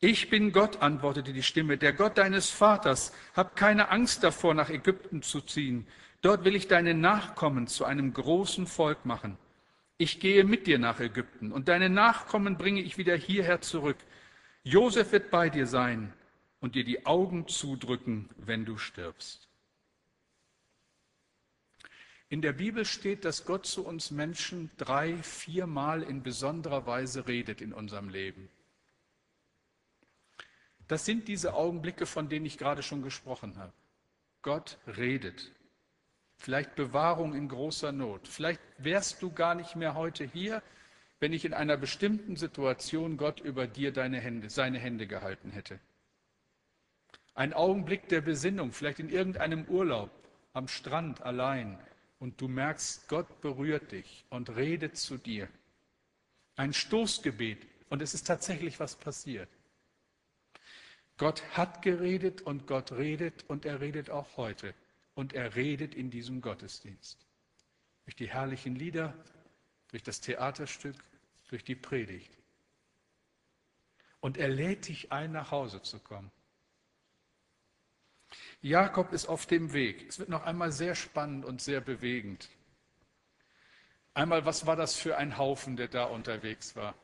Ich 0.00 0.30
bin 0.30 0.50
Gott, 0.50 0.82
antwortete 0.82 1.32
die 1.32 1.44
Stimme, 1.44 1.78
der 1.78 1.92
Gott 1.92 2.18
deines 2.18 2.50
Vaters. 2.50 3.12
Hab 3.36 3.54
keine 3.54 3.90
Angst 3.90 4.24
davor, 4.24 4.54
nach 4.54 4.68
Ägypten 4.68 5.22
zu 5.22 5.42
ziehen. 5.42 5.86
Dort 6.22 6.42
will 6.42 6.56
ich 6.56 6.66
deine 6.66 6.94
Nachkommen 6.94 7.68
zu 7.68 7.84
einem 7.84 8.12
großen 8.12 8.66
Volk 8.66 9.06
machen. 9.06 9.38
Ich 9.96 10.18
gehe 10.18 10.42
mit 10.42 10.66
dir 10.66 10.80
nach 10.80 10.98
Ägypten 10.98 11.52
und 11.52 11.68
deine 11.68 11.88
Nachkommen 11.88 12.58
bringe 12.58 12.80
ich 12.80 12.98
wieder 12.98 13.14
hierher 13.14 13.60
zurück. 13.60 13.98
Josef 14.62 15.12
wird 15.12 15.30
bei 15.30 15.48
dir 15.48 15.66
sein 15.66 16.12
und 16.60 16.74
dir 16.74 16.84
die 16.84 17.06
Augen 17.06 17.48
zudrücken, 17.48 18.28
wenn 18.36 18.64
du 18.64 18.76
stirbst. 18.76 19.48
In 22.28 22.42
der 22.42 22.52
Bibel 22.52 22.84
steht, 22.84 23.24
dass 23.24 23.44
Gott 23.44 23.66
zu 23.66 23.84
uns 23.84 24.10
Menschen 24.10 24.70
drei, 24.76 25.16
viermal 25.16 26.02
in 26.02 26.22
besonderer 26.22 26.86
Weise 26.86 27.26
redet 27.26 27.60
in 27.60 27.72
unserem 27.72 28.08
Leben. 28.08 28.48
Das 30.86 31.04
sind 31.04 31.26
diese 31.26 31.54
Augenblicke, 31.54 32.06
von 32.06 32.28
denen 32.28 32.46
ich 32.46 32.58
gerade 32.58 32.82
schon 32.82 33.02
gesprochen 33.02 33.56
habe. 33.56 33.72
Gott 34.42 34.78
redet. 34.86 35.50
Vielleicht 36.36 36.74
Bewahrung 36.74 37.34
in 37.34 37.48
großer 37.48 37.92
Not. 37.92 38.28
Vielleicht 38.28 38.60
wärst 38.78 39.22
du 39.22 39.32
gar 39.32 39.54
nicht 39.54 39.74
mehr 39.76 39.94
heute 39.94 40.24
hier, 40.24 40.62
wenn 41.20 41.34
ich 41.34 41.44
in 41.44 41.54
einer 41.54 41.76
bestimmten 41.76 42.36
Situation 42.36 43.18
Gott 43.18 43.40
über 43.40 43.66
dir 43.66 43.92
deine 43.92 44.18
Hände, 44.20 44.48
seine 44.48 44.78
Hände 44.78 45.06
gehalten 45.06 45.50
hätte. 45.50 45.78
Ein 47.34 47.52
Augenblick 47.52 48.08
der 48.08 48.22
Besinnung, 48.22 48.72
vielleicht 48.72 48.98
in 48.98 49.10
irgendeinem 49.10 49.66
Urlaub, 49.66 50.10
am 50.52 50.66
Strand 50.66 51.22
allein, 51.22 51.78
und 52.18 52.40
du 52.40 52.48
merkst, 52.48 53.08
Gott 53.08 53.40
berührt 53.40 53.92
dich 53.92 54.24
und 54.28 54.54
redet 54.56 54.96
zu 54.96 55.16
dir. 55.16 55.48
Ein 56.56 56.72
Stoßgebet, 56.72 57.66
und 57.88 58.02
es 58.02 58.14
ist 58.14 58.26
tatsächlich 58.26 58.78
was 58.78 58.96
passiert. 58.96 59.48
Gott 61.16 61.42
hat 61.56 61.82
geredet 61.82 62.42
und 62.42 62.66
Gott 62.66 62.92
redet 62.92 63.44
und 63.48 63.66
er 63.66 63.80
redet 63.80 64.10
auch 64.10 64.36
heute. 64.36 64.74
Und 65.14 65.34
er 65.34 65.54
redet 65.54 65.94
in 65.94 66.10
diesem 66.10 66.40
Gottesdienst. 66.40 67.26
Durch 68.04 68.16
die 68.16 68.28
herrlichen 68.28 68.74
Lieder, 68.74 69.14
durch 69.88 70.02
das 70.02 70.20
Theaterstück, 70.20 70.96
durch 71.50 71.64
die 71.64 71.74
Predigt. 71.74 72.30
Und 74.20 74.38
er 74.38 74.48
lädt 74.48 74.88
dich 74.88 75.12
ein, 75.12 75.32
nach 75.32 75.50
Hause 75.50 75.82
zu 75.82 75.98
kommen. 75.98 76.30
Jakob 78.60 79.12
ist 79.12 79.26
auf 79.26 79.46
dem 79.46 79.72
Weg. 79.72 80.06
Es 80.08 80.18
wird 80.18 80.28
noch 80.28 80.44
einmal 80.44 80.70
sehr 80.70 80.94
spannend 80.94 81.44
und 81.44 81.60
sehr 81.60 81.80
bewegend. 81.80 82.48
Einmal, 84.12 84.44
was 84.44 84.66
war 84.66 84.76
das 84.76 84.96
für 84.96 85.16
ein 85.16 85.38
Haufen, 85.38 85.76
der 85.76 85.88
da 85.88 86.04
unterwegs 86.04 86.76
war? 86.76 86.94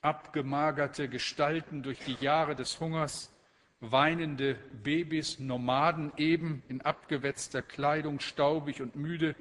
Abgemagerte 0.00 1.08
Gestalten 1.08 1.82
durch 1.82 1.98
die 2.00 2.14
Jahre 2.14 2.56
des 2.56 2.80
Hungers, 2.80 3.32
weinende 3.80 4.54
Babys, 4.82 5.38
Nomaden 5.38 6.12
eben 6.16 6.62
in 6.68 6.80
abgewetzter 6.80 7.62
Kleidung, 7.62 8.18
staubig 8.18 8.82
und 8.82 8.96
müde, 8.96 9.36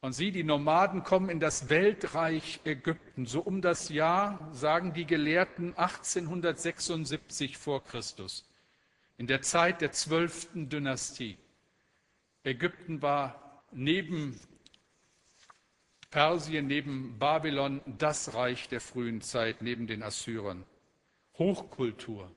und 0.00 0.12
sie, 0.12 0.30
die 0.30 0.44
Nomaden, 0.44 1.02
kommen 1.02 1.28
in 1.28 1.40
das 1.40 1.68
Weltreich 1.68 2.60
Ägypten, 2.64 3.26
so 3.26 3.40
um 3.40 3.60
das 3.60 3.88
Jahr, 3.88 4.48
sagen 4.52 4.92
die 4.92 5.06
Gelehrten, 5.06 5.76
1876 5.76 7.58
vor 7.58 7.82
Christus, 7.84 8.48
in 9.16 9.26
der 9.26 9.42
Zeit 9.42 9.80
der 9.80 9.90
zwölften 9.92 10.68
Dynastie. 10.68 11.36
Ägypten 12.44 13.02
war 13.02 13.64
neben 13.72 14.38
Persien, 16.10 16.66
neben 16.68 17.18
Babylon 17.18 17.82
das 17.86 18.34
Reich 18.34 18.68
der 18.68 18.80
frühen 18.80 19.20
Zeit, 19.20 19.60
neben 19.62 19.86
den 19.86 20.02
Assyrern. 20.02 20.64
Hochkultur. 21.38 22.32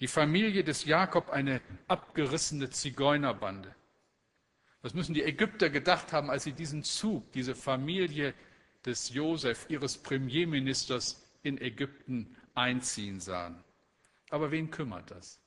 Die 0.00 0.08
Familie 0.08 0.64
des 0.64 0.84
Jakob 0.84 1.30
eine 1.30 1.60
abgerissene 1.88 2.68
Zigeunerbande. 2.70 3.74
Was 4.84 4.92
müssen 4.92 5.14
die 5.14 5.22
Ägypter 5.22 5.70
gedacht 5.70 6.12
haben, 6.12 6.28
als 6.28 6.44
sie 6.44 6.52
diesen 6.52 6.84
Zug, 6.84 7.32
diese 7.32 7.54
Familie 7.54 8.34
des 8.84 9.14
Josef, 9.14 9.64
ihres 9.70 9.96
Premierministers 9.96 11.24
in 11.42 11.58
Ägypten 11.58 12.36
einziehen 12.54 13.18
sahen? 13.18 13.64
Aber 14.28 14.50
wen 14.50 14.70
kümmert 14.70 15.10
das? 15.10 15.40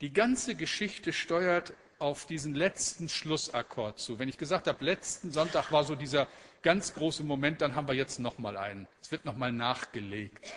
Die 0.00 0.12
ganze 0.12 0.54
Geschichte 0.54 1.12
steuert 1.12 1.72
auf 1.98 2.26
diesen 2.26 2.54
letzten 2.54 3.08
Schlussakkord 3.08 3.98
zu. 3.98 4.20
Wenn 4.20 4.28
ich 4.28 4.38
gesagt 4.38 4.68
habe, 4.68 4.84
letzten 4.84 5.32
Sonntag 5.32 5.72
war 5.72 5.82
so 5.82 5.96
dieser 5.96 6.28
ganz 6.62 6.94
große 6.94 7.24
Moment, 7.24 7.60
dann 7.60 7.74
haben 7.74 7.88
wir 7.88 7.94
jetzt 7.94 8.20
noch 8.20 8.38
mal 8.38 8.56
einen. 8.56 8.86
Es 9.02 9.10
wird 9.10 9.24
noch 9.24 9.36
mal 9.36 9.50
nachgelegt. 9.50 10.54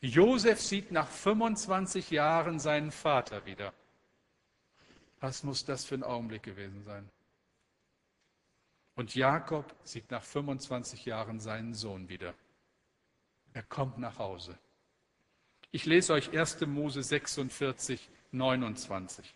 Josef 0.00 0.60
sieht 0.60 0.90
nach 0.90 1.06
25 1.06 2.10
Jahren 2.10 2.58
seinen 2.58 2.90
Vater 2.90 3.46
wieder. 3.46 3.72
Was 5.20 5.42
muss 5.42 5.64
das 5.64 5.84
für 5.84 5.94
ein 5.94 6.02
Augenblick 6.02 6.42
gewesen 6.42 6.82
sein? 6.84 7.08
Und 8.94 9.14
Jakob 9.14 9.74
sieht 9.84 10.10
nach 10.10 10.22
25 10.22 11.04
Jahren 11.04 11.40
seinen 11.40 11.74
Sohn 11.74 12.08
wieder. 12.08 12.34
Er 13.52 13.62
kommt 13.62 13.98
nach 13.98 14.18
Hause. 14.18 14.58
Ich 15.70 15.84
lese 15.84 16.14
euch 16.14 16.36
1. 16.36 16.60
Mose 16.66 17.02
46, 17.02 18.08
29. 18.32 19.34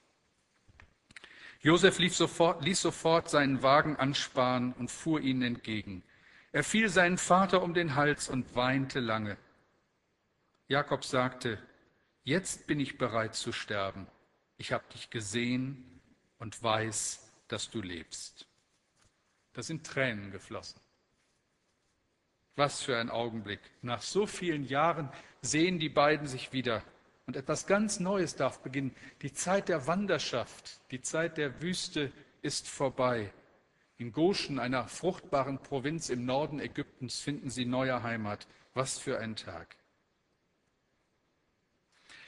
Josef 1.61 1.99
ließ 1.99 2.17
sofort, 2.17 2.64
ließ 2.64 2.81
sofort 2.81 3.31
seinen 3.31 3.62
Wagen 3.62 3.97
ansparen 3.97 4.73
und 4.75 4.91
fuhr 4.91 5.21
ihnen 5.21 5.43
entgegen. 5.43 6.03
Er 6.53 6.64
fiel 6.64 6.88
seinen 6.88 7.19
Vater 7.19 7.62
um 7.62 7.75
den 7.75 7.95
Hals 7.95 8.29
und 8.29 8.55
weinte 8.55 9.00
lange. 9.00 9.37
Jakob 10.69 11.05
sagte, 11.05 11.59
jetzt 12.23 12.67
bin 12.67 12.81
ich 12.81 12.99
bereit 12.99 13.35
zu 13.35 13.53
sterben 13.53 14.07
ich 14.56 14.73
habe 14.73 14.84
dich 14.92 15.11
gesehen 15.11 16.00
und 16.38 16.62
weiß, 16.62 17.30
dass 17.49 17.70
du 17.70 17.80
lebst. 17.80 18.46
Da 19.52 19.62
sind 19.62 19.87
Tränen 19.87 20.30
geflossen. 20.30 20.80
Was 22.56 22.82
für 22.82 22.99
ein 22.99 23.11
Augenblick. 23.11 23.61
Nach 23.82 24.02
so 24.02 24.26
vielen 24.26 24.64
Jahren 24.64 25.11
sehen 25.42 25.78
die 25.78 25.88
beiden 25.88 26.26
sich 26.26 26.52
wieder. 26.52 26.82
Und 27.26 27.37
etwas 27.37 27.66
ganz 27.66 28.00
Neues 28.00 28.37
darf 28.37 28.61
beginnen. 28.61 28.94
Die 29.23 29.32
Zeit 29.32 29.68
der 29.68 29.87
Wanderschaft, 29.87 30.80
die 30.90 31.00
Zeit 31.00 31.37
der 31.37 31.62
Wüste 31.62 32.12
ist 32.42 32.68
vorbei. 32.68 33.32
In 33.96 34.12
Goshen, 34.12 34.58
einer 34.58 34.87
fruchtbaren 34.88 35.62
Provinz 35.62 36.11
im 36.11 36.25
Norden 36.26 36.61
Ägyptens, 36.61 37.20
finden 37.20 37.50
sie 37.50 37.64
neue 37.64 38.02
Heimat. 38.02 38.46
Was 38.75 38.99
für 38.99 39.18
ein 39.18 39.37
Tag. 39.37 39.76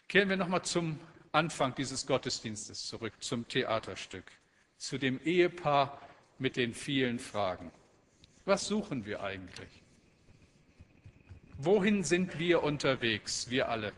Kehren 0.09 0.29
wir 0.29 0.37
nochmal 0.37 0.63
zum 0.63 1.01
Anfang 1.37 1.75
dieses 1.75 2.07
Gottesdienstes 2.07 2.87
zurück, 2.87 3.13
zum 3.21 3.47
Theaterstück, 3.47 4.25
zu 4.79 4.97
dem 4.97 5.21
Ehepaar 5.23 6.01
mit 6.39 6.57
den 6.57 6.73
vielen 6.73 7.19
Fragen. 7.19 7.71
Was 8.47 8.67
suchen 8.67 9.05
wir 9.05 9.23
eigentlich? 9.23 9.83
Wohin 11.59 12.05
sind 12.05 12.39
wir 12.39 12.63
unterwegs, 12.63 13.51
wir 13.51 13.69
alle? 13.69 13.93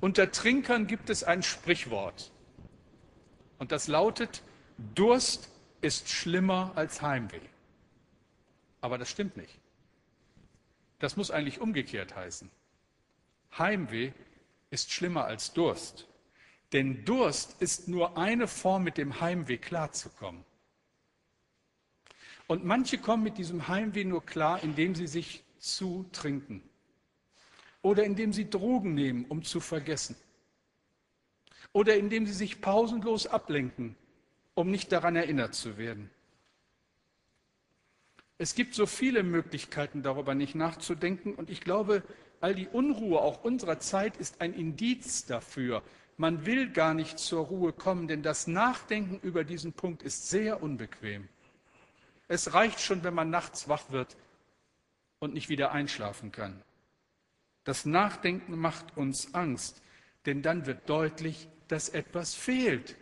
Unter 0.00 0.30
Trinkern 0.30 0.86
gibt 0.86 1.10
es 1.10 1.24
ein 1.24 1.42
Sprichwort. 1.42 2.30
Und 3.58 3.72
das 3.72 3.88
lautet, 3.88 4.42
Durst 4.94 5.50
ist 5.80 6.08
schlimmer 6.08 6.70
als 6.76 7.02
Heimweh. 7.02 7.48
Aber 8.80 8.98
das 8.98 9.10
stimmt 9.10 9.36
nicht. 9.36 9.58
Das 11.00 11.16
muss 11.16 11.32
eigentlich 11.32 11.60
umgekehrt 11.60 12.14
heißen. 12.14 12.50
Heimweh 13.58 14.12
ist 14.72 14.90
schlimmer 14.90 15.26
als 15.26 15.52
Durst. 15.52 16.08
Denn 16.72 17.04
Durst 17.04 17.60
ist 17.60 17.88
nur 17.88 18.16
eine 18.16 18.48
Form, 18.48 18.82
mit 18.82 18.96
dem 18.96 19.20
Heimweh 19.20 19.58
klarzukommen. 19.58 20.44
Und 22.46 22.64
manche 22.64 22.98
kommen 22.98 23.22
mit 23.22 23.38
diesem 23.38 23.68
Heimweh 23.68 24.04
nur 24.04 24.24
klar, 24.24 24.62
indem 24.62 24.94
sie 24.94 25.06
sich 25.06 25.44
zutrinken 25.58 26.62
oder 27.82 28.04
indem 28.04 28.32
sie 28.32 28.48
Drogen 28.48 28.94
nehmen, 28.94 29.26
um 29.26 29.44
zu 29.44 29.60
vergessen 29.60 30.16
oder 31.72 31.96
indem 31.96 32.26
sie 32.26 32.32
sich 32.32 32.60
pausenlos 32.60 33.26
ablenken, 33.26 33.96
um 34.54 34.70
nicht 34.70 34.90
daran 34.90 35.16
erinnert 35.16 35.54
zu 35.54 35.76
werden. 35.76 36.10
Es 38.38 38.54
gibt 38.54 38.74
so 38.74 38.86
viele 38.86 39.22
Möglichkeiten, 39.22 40.02
darüber 40.02 40.34
nicht 40.34 40.54
nachzudenken. 40.54 41.34
Und 41.34 41.48
ich 41.48 41.60
glaube, 41.60 42.02
all 42.42 42.54
die 42.54 42.68
Unruhe 42.68 43.20
auch 43.20 43.44
unserer 43.44 43.78
Zeit 43.78 44.16
ist 44.16 44.40
ein 44.40 44.52
Indiz 44.52 45.24
dafür. 45.26 45.82
Man 46.16 46.44
will 46.44 46.70
gar 46.70 46.92
nicht 46.92 47.18
zur 47.18 47.46
Ruhe 47.46 47.72
kommen, 47.72 48.08
denn 48.08 48.22
das 48.22 48.46
Nachdenken 48.46 49.20
über 49.20 49.44
diesen 49.44 49.72
Punkt 49.72 50.02
ist 50.02 50.28
sehr 50.28 50.62
unbequem. 50.62 51.28
Es 52.26 52.52
reicht 52.52 52.80
schon, 52.80 53.04
wenn 53.04 53.14
man 53.14 53.30
nachts 53.30 53.68
wach 53.68 53.90
wird 53.90 54.16
und 55.20 55.34
nicht 55.34 55.48
wieder 55.48 55.70
einschlafen 55.70 56.32
kann. 56.32 56.60
Das 57.64 57.86
Nachdenken 57.86 58.58
macht 58.58 58.96
uns 58.96 59.34
Angst, 59.34 59.80
denn 60.26 60.42
dann 60.42 60.66
wird 60.66 60.88
deutlich, 60.88 61.48
dass 61.68 61.90
etwas 61.90 62.34
fehlt. 62.34 62.96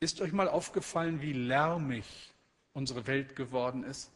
Ist 0.00 0.22
euch 0.22 0.32
mal 0.32 0.48
aufgefallen, 0.48 1.20
wie 1.20 1.34
lärmig 1.34 2.32
unsere 2.72 3.06
Welt 3.06 3.36
geworden 3.36 3.84
ist? 3.84 4.10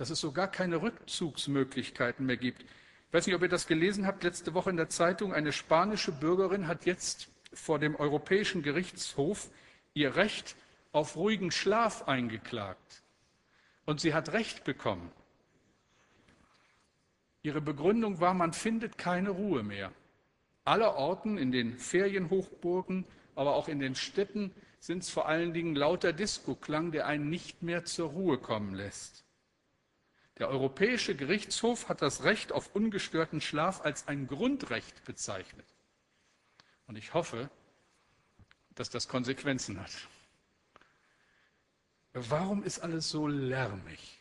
Dass 0.00 0.08
es 0.08 0.20
so 0.20 0.32
gar 0.32 0.48
keine 0.48 0.80
Rückzugsmöglichkeiten 0.80 2.24
mehr 2.24 2.38
gibt. 2.38 2.62
Ich 2.62 3.12
weiß 3.12 3.26
nicht, 3.26 3.36
ob 3.36 3.42
ihr 3.42 3.50
das 3.50 3.66
gelesen 3.66 4.06
habt, 4.06 4.24
letzte 4.24 4.54
Woche 4.54 4.70
in 4.70 4.78
der 4.78 4.88
Zeitung, 4.88 5.34
eine 5.34 5.52
spanische 5.52 6.10
Bürgerin 6.10 6.68
hat 6.68 6.86
jetzt 6.86 7.28
vor 7.52 7.78
dem 7.78 7.96
Europäischen 7.96 8.62
Gerichtshof 8.62 9.50
ihr 9.92 10.16
Recht 10.16 10.56
auf 10.92 11.16
ruhigen 11.16 11.50
Schlaf 11.50 12.08
eingeklagt. 12.08 13.02
Und 13.84 14.00
sie 14.00 14.14
hat 14.14 14.32
Recht 14.32 14.64
bekommen. 14.64 15.12
Ihre 17.42 17.60
Begründung 17.60 18.20
war, 18.20 18.32
man 18.32 18.54
findet 18.54 18.96
keine 18.96 19.28
Ruhe 19.28 19.62
mehr. 19.62 19.92
Alle 20.64 20.94
Orten 20.94 21.36
in 21.36 21.52
den 21.52 21.76
Ferienhochburgen, 21.76 23.04
aber 23.34 23.54
auch 23.54 23.68
in 23.68 23.80
den 23.80 23.94
Städten 23.94 24.54
sind 24.78 25.02
es 25.02 25.10
vor 25.10 25.28
allen 25.28 25.52
Dingen 25.52 25.76
lauter 25.76 26.14
Diskoklang, 26.14 26.90
der 26.90 27.06
einen 27.06 27.28
nicht 27.28 27.62
mehr 27.62 27.84
zur 27.84 28.08
Ruhe 28.08 28.38
kommen 28.38 28.74
lässt. 28.74 29.26
Der 30.40 30.48
Europäische 30.48 31.14
Gerichtshof 31.14 31.90
hat 31.90 32.00
das 32.00 32.24
Recht 32.24 32.50
auf 32.50 32.74
ungestörten 32.74 33.42
Schlaf 33.42 33.82
als 33.82 34.08
ein 34.08 34.26
Grundrecht 34.26 35.04
bezeichnet. 35.04 35.66
Und 36.86 36.96
ich 36.96 37.12
hoffe, 37.12 37.50
dass 38.74 38.88
das 38.88 39.06
Konsequenzen 39.06 39.78
hat. 39.78 39.92
Warum 42.14 42.64
ist 42.64 42.78
alles 42.78 43.10
so 43.10 43.28
lärmig? 43.28 44.18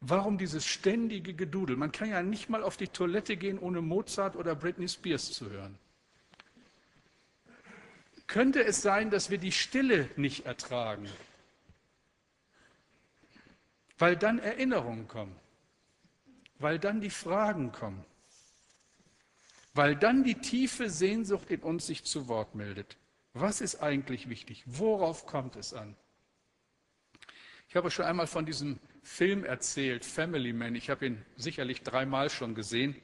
Warum 0.00 0.36
dieses 0.36 0.66
ständige 0.66 1.32
Gedudel? 1.32 1.76
Man 1.76 1.92
kann 1.92 2.10
ja 2.10 2.20
nicht 2.20 2.48
mal 2.48 2.64
auf 2.64 2.76
die 2.76 2.88
Toilette 2.88 3.36
gehen, 3.36 3.58
ohne 3.58 3.80
Mozart 3.80 4.34
oder 4.34 4.56
Britney 4.56 4.88
Spears 4.88 5.30
zu 5.30 5.48
hören. 5.48 5.78
Könnte 8.26 8.64
es 8.64 8.82
sein, 8.82 9.10
dass 9.10 9.30
wir 9.30 9.38
die 9.38 9.52
Stille 9.52 10.10
nicht 10.16 10.44
ertragen, 10.44 11.08
weil 14.00 14.16
dann 14.16 14.38
Erinnerungen 14.38 15.06
kommen, 15.08 15.36
weil 16.58 16.78
dann 16.78 17.02
die 17.02 17.10
Fragen 17.10 17.70
kommen, 17.70 18.04
weil 19.74 19.94
dann 19.94 20.24
die 20.24 20.36
tiefe 20.36 20.88
Sehnsucht 20.88 21.50
in 21.50 21.60
uns 21.60 21.86
sich 21.86 22.04
zu 22.04 22.26
Wort 22.26 22.54
meldet. 22.54 22.96
Was 23.34 23.60
ist 23.60 23.82
eigentlich 23.82 24.28
wichtig? 24.30 24.64
Worauf 24.66 25.26
kommt 25.26 25.54
es 25.54 25.74
an? 25.74 25.94
Ich 27.68 27.76
habe 27.76 27.90
schon 27.90 28.06
einmal 28.06 28.26
von 28.26 28.46
diesem 28.46 28.80
Film 29.02 29.44
erzählt, 29.44 30.04
Family 30.04 30.52
Man. 30.52 30.74
Ich 30.74 30.88
habe 30.90 31.06
ihn 31.06 31.24
sicherlich 31.36 31.82
dreimal 31.82 32.30
schon 32.30 32.54
gesehen. 32.54 32.96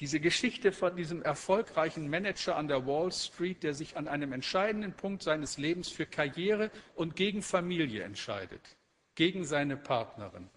Diese 0.00 0.20
Geschichte 0.20 0.72
von 0.72 0.96
diesem 0.96 1.22
erfolgreichen 1.22 2.10
Manager 2.10 2.56
an 2.56 2.68
der 2.68 2.86
Wall 2.86 3.10
Street, 3.12 3.62
der 3.62 3.72
sich 3.72 3.96
an 3.96 4.08
einem 4.08 4.32
entscheidenden 4.32 4.92
Punkt 4.92 5.22
seines 5.22 5.56
Lebens 5.56 5.88
für 5.88 6.04
Karriere 6.04 6.70
und 6.96 7.16
gegen 7.16 7.40
Familie 7.40 8.02
entscheidet, 8.02 8.75
gegen 9.16 9.44
seine 9.44 9.76
Partnerin. 9.76 10.48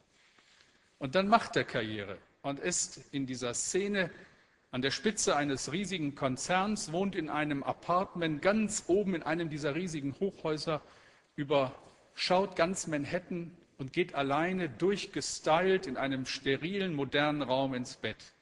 Und 1.00 1.16
dann 1.16 1.28
macht 1.28 1.56
er 1.56 1.64
Karriere 1.64 2.20
und 2.44 2.60
ist 2.60 3.02
in 3.12 3.26
dieser 3.26 3.54
Szene 3.56 4.12
an 4.72 4.84
der 4.84 4.92
Spitze 4.92 5.36
eines 5.36 5.72
riesigen 5.72 6.14
Konzerns, 6.14 6.92
wohnt 6.92 7.16
in 7.16 7.30
einem 7.30 7.64
Apartment 7.64 8.42
ganz 8.42 8.84
oben 8.88 9.16
in 9.16 9.24
einem 9.24 9.50
dieser 9.50 9.74
riesigen 9.74 10.14
Hochhäuser, 10.20 10.82
überschaut 11.36 12.56
ganz 12.56 12.86
Manhattan 12.86 13.58
und 13.80 13.94
geht 13.94 14.14
alleine 14.14 14.70
durchgestylt 14.70 15.88
in 15.88 15.98
einem 15.98 16.28
sterilen, 16.28 16.94
modernen 16.94 17.42
Raum 17.42 17.74
ins 17.74 17.96
Bett. 17.96 18.34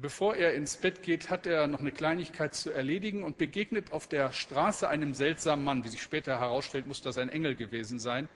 Bevor 0.00 0.34
er 0.34 0.54
ins 0.54 0.78
Bett 0.78 1.02
geht, 1.02 1.28
hat 1.28 1.46
er 1.46 1.66
noch 1.66 1.80
eine 1.80 1.92
Kleinigkeit 1.92 2.54
zu 2.54 2.70
erledigen 2.70 3.22
und 3.22 3.36
begegnet 3.36 3.92
auf 3.92 4.08
der 4.08 4.32
Straße 4.32 4.88
einem 4.88 5.12
seltsamen 5.12 5.62
Mann. 5.62 5.84
Wie 5.84 5.88
sich 5.88 6.00
später 6.00 6.40
herausstellt, 6.40 6.86
muss 6.86 7.02
das 7.02 7.18
ein 7.18 7.28
Engel 7.28 7.54
gewesen 7.54 7.98
sein. 7.98 8.26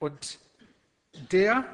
Und 0.00 0.40
der 1.30 1.64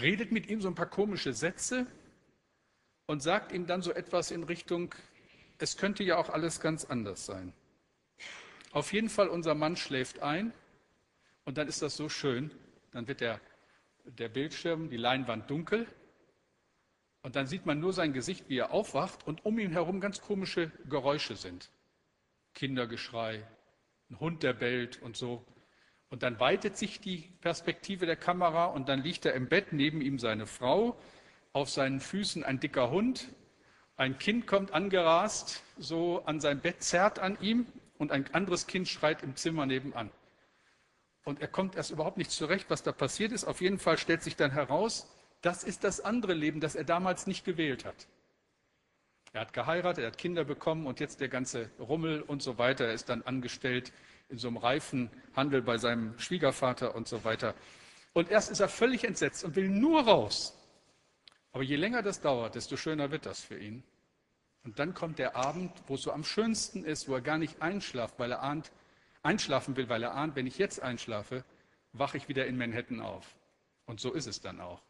redet 0.00 0.30
mit 0.30 0.48
ihm 0.48 0.60
so 0.60 0.68
ein 0.68 0.76
paar 0.76 0.86
komische 0.86 1.32
Sätze 1.32 1.84
und 3.06 3.20
sagt 3.20 3.50
ihm 3.50 3.66
dann 3.66 3.82
so 3.82 3.92
etwas 3.92 4.30
in 4.30 4.44
Richtung, 4.44 4.94
es 5.58 5.76
könnte 5.76 6.04
ja 6.04 6.16
auch 6.16 6.28
alles 6.28 6.60
ganz 6.60 6.84
anders 6.84 7.26
sein. 7.26 7.52
Auf 8.70 8.92
jeden 8.92 9.08
Fall, 9.08 9.26
unser 9.28 9.56
Mann 9.56 9.76
schläft 9.76 10.20
ein 10.20 10.52
und 11.44 11.58
dann 11.58 11.66
ist 11.66 11.82
das 11.82 11.96
so 11.96 12.08
schön, 12.08 12.52
dann 12.92 13.08
wird 13.08 13.20
der 13.20 13.40
der 14.16 14.28
Bildschirm, 14.28 14.88
die 14.90 14.96
Leinwand 14.96 15.50
dunkel. 15.50 15.86
Und 17.22 17.36
dann 17.36 17.46
sieht 17.46 17.66
man 17.66 17.80
nur 17.80 17.92
sein 17.92 18.12
Gesicht, 18.12 18.48
wie 18.48 18.58
er 18.58 18.72
aufwacht 18.72 19.26
und 19.26 19.44
um 19.44 19.58
ihn 19.58 19.72
herum 19.72 20.00
ganz 20.00 20.20
komische 20.20 20.70
Geräusche 20.88 21.36
sind. 21.36 21.70
Kindergeschrei, 22.54 23.46
ein 24.10 24.20
Hund, 24.20 24.42
der 24.42 24.52
bellt 24.52 25.02
und 25.02 25.16
so. 25.16 25.44
Und 26.10 26.22
dann 26.22 26.40
weitet 26.40 26.76
sich 26.76 27.00
die 27.00 27.30
Perspektive 27.40 28.06
der 28.06 28.16
Kamera 28.16 28.66
und 28.66 28.88
dann 28.88 29.02
liegt 29.02 29.26
er 29.26 29.34
im 29.34 29.48
Bett, 29.48 29.72
neben 29.72 30.00
ihm 30.00 30.18
seine 30.18 30.46
Frau, 30.46 30.98
auf 31.52 31.68
seinen 31.68 32.00
Füßen 32.00 32.44
ein 32.44 32.60
dicker 32.60 32.90
Hund. 32.90 33.28
Ein 33.96 34.18
Kind 34.18 34.46
kommt 34.46 34.72
angerast, 34.72 35.62
so 35.76 36.24
an 36.24 36.40
sein 36.40 36.60
Bett, 36.60 36.82
zerrt 36.82 37.18
an 37.18 37.36
ihm 37.40 37.66
und 37.98 38.12
ein 38.12 38.32
anderes 38.32 38.66
Kind 38.66 38.88
schreit 38.88 39.22
im 39.22 39.36
Zimmer 39.36 39.66
nebenan 39.66 40.10
und 41.28 41.42
er 41.42 41.48
kommt 41.48 41.76
erst 41.76 41.90
überhaupt 41.90 42.16
nicht 42.16 42.30
zurecht, 42.30 42.70
was 42.70 42.82
da 42.82 42.90
passiert 42.90 43.32
ist. 43.32 43.44
Auf 43.44 43.60
jeden 43.60 43.78
Fall 43.78 43.98
stellt 43.98 44.22
sich 44.22 44.34
dann 44.34 44.50
heraus, 44.50 45.06
das 45.42 45.62
ist 45.62 45.84
das 45.84 46.00
andere 46.00 46.32
Leben, 46.32 46.58
das 46.58 46.74
er 46.74 46.84
damals 46.84 47.26
nicht 47.26 47.44
gewählt 47.44 47.84
hat. 47.84 48.08
Er 49.34 49.42
hat 49.42 49.52
geheiratet, 49.52 50.04
er 50.04 50.06
hat 50.10 50.16
Kinder 50.16 50.44
bekommen 50.44 50.86
und 50.86 51.00
jetzt 51.00 51.20
der 51.20 51.28
ganze 51.28 51.70
Rummel 51.78 52.22
und 52.22 52.42
so 52.42 52.56
weiter. 52.56 52.86
Er 52.86 52.94
ist 52.94 53.10
dann 53.10 53.20
angestellt 53.20 53.92
in 54.30 54.38
so 54.38 54.48
einem 54.48 54.56
Reifenhandel 54.56 55.60
bei 55.60 55.76
seinem 55.76 56.18
Schwiegervater 56.18 56.94
und 56.94 57.06
so 57.06 57.22
weiter. 57.24 57.54
Und 58.14 58.30
erst 58.30 58.50
ist 58.50 58.60
er 58.60 58.70
völlig 58.70 59.04
entsetzt 59.04 59.44
und 59.44 59.54
will 59.54 59.68
nur 59.68 60.04
raus. 60.04 60.56
Aber 61.52 61.62
je 61.62 61.76
länger 61.76 62.00
das 62.00 62.22
dauert, 62.22 62.54
desto 62.54 62.78
schöner 62.78 63.10
wird 63.10 63.26
das 63.26 63.40
für 63.40 63.58
ihn. 63.58 63.82
Und 64.64 64.78
dann 64.78 64.94
kommt 64.94 65.18
der 65.18 65.36
Abend, 65.36 65.72
wo 65.88 65.96
es 65.96 66.02
so 66.02 66.10
am 66.10 66.24
schönsten 66.24 66.86
ist, 66.86 67.06
wo 67.06 67.14
er 67.14 67.20
gar 67.20 67.36
nicht 67.36 67.60
einschlaft, 67.60 68.18
weil 68.18 68.32
er 68.32 68.42
ahnt, 68.42 68.72
einschlafen 69.28 69.76
will, 69.76 69.88
weil 69.90 70.02
er 70.02 70.14
ahnt, 70.14 70.36
wenn 70.36 70.46
ich 70.46 70.56
jetzt 70.56 70.80
einschlafe, 70.80 71.44
wache 71.92 72.16
ich 72.16 72.28
wieder 72.28 72.46
in 72.46 72.56
Manhattan 72.56 73.00
auf. 73.00 73.36
Und 73.84 74.00
so 74.00 74.12
ist 74.12 74.26
es 74.26 74.40
dann 74.40 74.60
auch. 74.60 74.82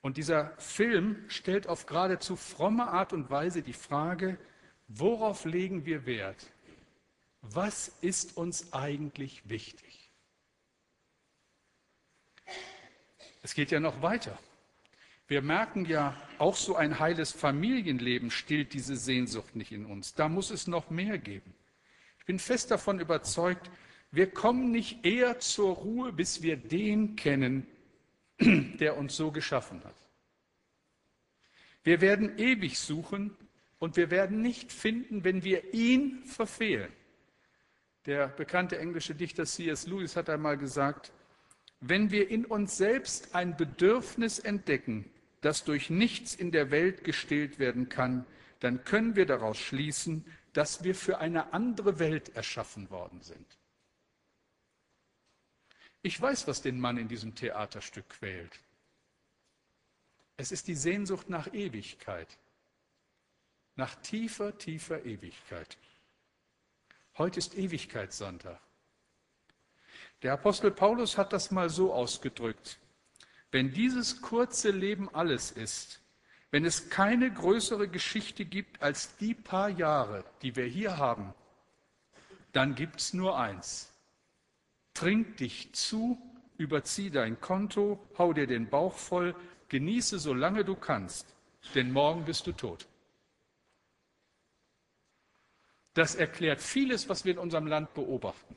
Und 0.00 0.16
dieser 0.16 0.56
Film 0.58 1.24
stellt 1.28 1.66
auf 1.66 1.86
geradezu 1.86 2.36
fromme 2.36 2.86
Art 2.86 3.12
und 3.12 3.30
Weise 3.30 3.62
die 3.62 3.72
Frage, 3.72 4.38
worauf 4.86 5.44
legen 5.44 5.86
wir 5.86 6.06
Wert? 6.06 6.52
Was 7.40 7.88
ist 8.00 8.36
uns 8.36 8.72
eigentlich 8.72 9.48
wichtig? 9.48 10.12
Es 13.42 13.54
geht 13.54 13.70
ja 13.70 13.80
noch 13.80 14.02
weiter. 14.02 14.38
Wir 15.26 15.42
merken 15.42 15.84
ja, 15.86 16.16
auch 16.38 16.56
so 16.56 16.76
ein 16.76 16.98
heiles 16.98 17.32
Familienleben 17.32 18.30
stillt 18.30 18.72
diese 18.72 18.96
Sehnsucht 18.96 19.56
nicht 19.56 19.72
in 19.72 19.86
uns. 19.86 20.14
Da 20.14 20.28
muss 20.28 20.50
es 20.50 20.66
noch 20.66 20.90
mehr 20.90 21.18
geben. 21.18 21.54
Ich 22.24 22.26
bin 22.26 22.38
fest 22.38 22.70
davon 22.70 23.00
überzeugt, 23.00 23.70
wir 24.10 24.30
kommen 24.30 24.70
nicht 24.70 25.04
eher 25.04 25.40
zur 25.40 25.74
Ruhe, 25.74 26.10
bis 26.10 26.40
wir 26.40 26.56
den 26.56 27.16
kennen, 27.16 27.66
der 28.40 28.96
uns 28.96 29.14
so 29.14 29.30
geschaffen 29.30 29.84
hat. 29.84 29.94
Wir 31.82 32.00
werden 32.00 32.38
ewig 32.38 32.78
suchen 32.78 33.36
und 33.78 33.98
wir 33.98 34.10
werden 34.10 34.40
nicht 34.40 34.72
finden, 34.72 35.22
wenn 35.22 35.44
wir 35.44 35.74
ihn 35.74 36.24
verfehlen. 36.24 36.90
Der 38.06 38.28
bekannte 38.28 38.78
englische 38.78 39.14
Dichter 39.14 39.44
C.S. 39.44 39.86
Lewis 39.86 40.16
hat 40.16 40.30
einmal 40.30 40.56
gesagt, 40.56 41.12
wenn 41.80 42.10
wir 42.10 42.30
in 42.30 42.46
uns 42.46 42.78
selbst 42.78 43.34
ein 43.34 43.54
Bedürfnis 43.54 44.38
entdecken, 44.38 45.10
das 45.42 45.62
durch 45.64 45.90
nichts 45.90 46.34
in 46.34 46.52
der 46.52 46.70
Welt 46.70 47.04
gestillt 47.04 47.58
werden 47.58 47.90
kann, 47.90 48.24
dann 48.60 48.82
können 48.84 49.14
wir 49.14 49.26
daraus 49.26 49.58
schließen, 49.58 50.24
dass 50.54 50.84
wir 50.84 50.94
für 50.94 51.18
eine 51.18 51.52
andere 51.52 51.98
Welt 51.98 52.34
erschaffen 52.36 52.88
worden 52.88 53.20
sind. 53.20 53.58
Ich 56.00 56.20
weiß, 56.20 56.46
was 56.46 56.62
den 56.62 56.80
Mann 56.80 56.96
in 56.96 57.08
diesem 57.08 57.34
Theaterstück 57.34 58.08
quält. 58.08 58.60
Es 60.36 60.52
ist 60.52 60.68
die 60.68 60.74
Sehnsucht 60.74 61.28
nach 61.28 61.52
Ewigkeit, 61.52 62.28
nach 63.74 63.94
tiefer, 63.96 64.56
tiefer 64.56 65.04
Ewigkeit. 65.04 65.76
Heute 67.18 67.38
ist 67.38 67.56
Ewigkeitssonntag. 67.56 68.60
Der 70.22 70.34
Apostel 70.34 70.70
Paulus 70.70 71.18
hat 71.18 71.32
das 71.32 71.50
mal 71.50 71.68
so 71.68 71.92
ausgedrückt. 71.92 72.78
Wenn 73.50 73.72
dieses 73.72 74.20
kurze 74.20 74.70
Leben 74.70 75.12
alles 75.14 75.50
ist, 75.50 76.00
wenn 76.54 76.64
es 76.64 76.88
keine 76.88 77.32
größere 77.32 77.88
Geschichte 77.88 78.44
gibt 78.44 78.80
als 78.80 79.16
die 79.16 79.34
paar 79.34 79.70
Jahre, 79.70 80.22
die 80.40 80.54
wir 80.54 80.66
hier 80.66 80.98
haben, 80.98 81.34
dann 82.52 82.76
gibt 82.76 83.00
es 83.00 83.12
nur 83.12 83.36
eins. 83.36 83.92
Trink 84.94 85.38
dich 85.38 85.72
zu, 85.72 86.16
überzieh 86.56 87.10
dein 87.10 87.40
Konto, 87.40 87.98
hau 88.18 88.32
dir 88.32 88.46
den 88.46 88.70
Bauch 88.70 88.96
voll, 88.96 89.34
genieße 89.68 90.20
solange 90.20 90.64
du 90.64 90.76
kannst, 90.76 91.26
denn 91.74 91.90
morgen 91.90 92.24
bist 92.24 92.46
du 92.46 92.52
tot. 92.52 92.86
Das 95.94 96.14
erklärt 96.14 96.60
vieles, 96.60 97.08
was 97.08 97.24
wir 97.24 97.32
in 97.32 97.38
unserem 97.38 97.66
Land 97.66 97.94
beobachten. 97.94 98.56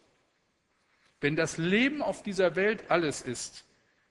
Wenn 1.20 1.36
das 1.36 1.58
Leben 1.58 2.04
auf 2.04 2.22
dieser 2.22 2.56
Welt 2.56 2.92
alles 2.92 3.24
ist, 3.24 3.66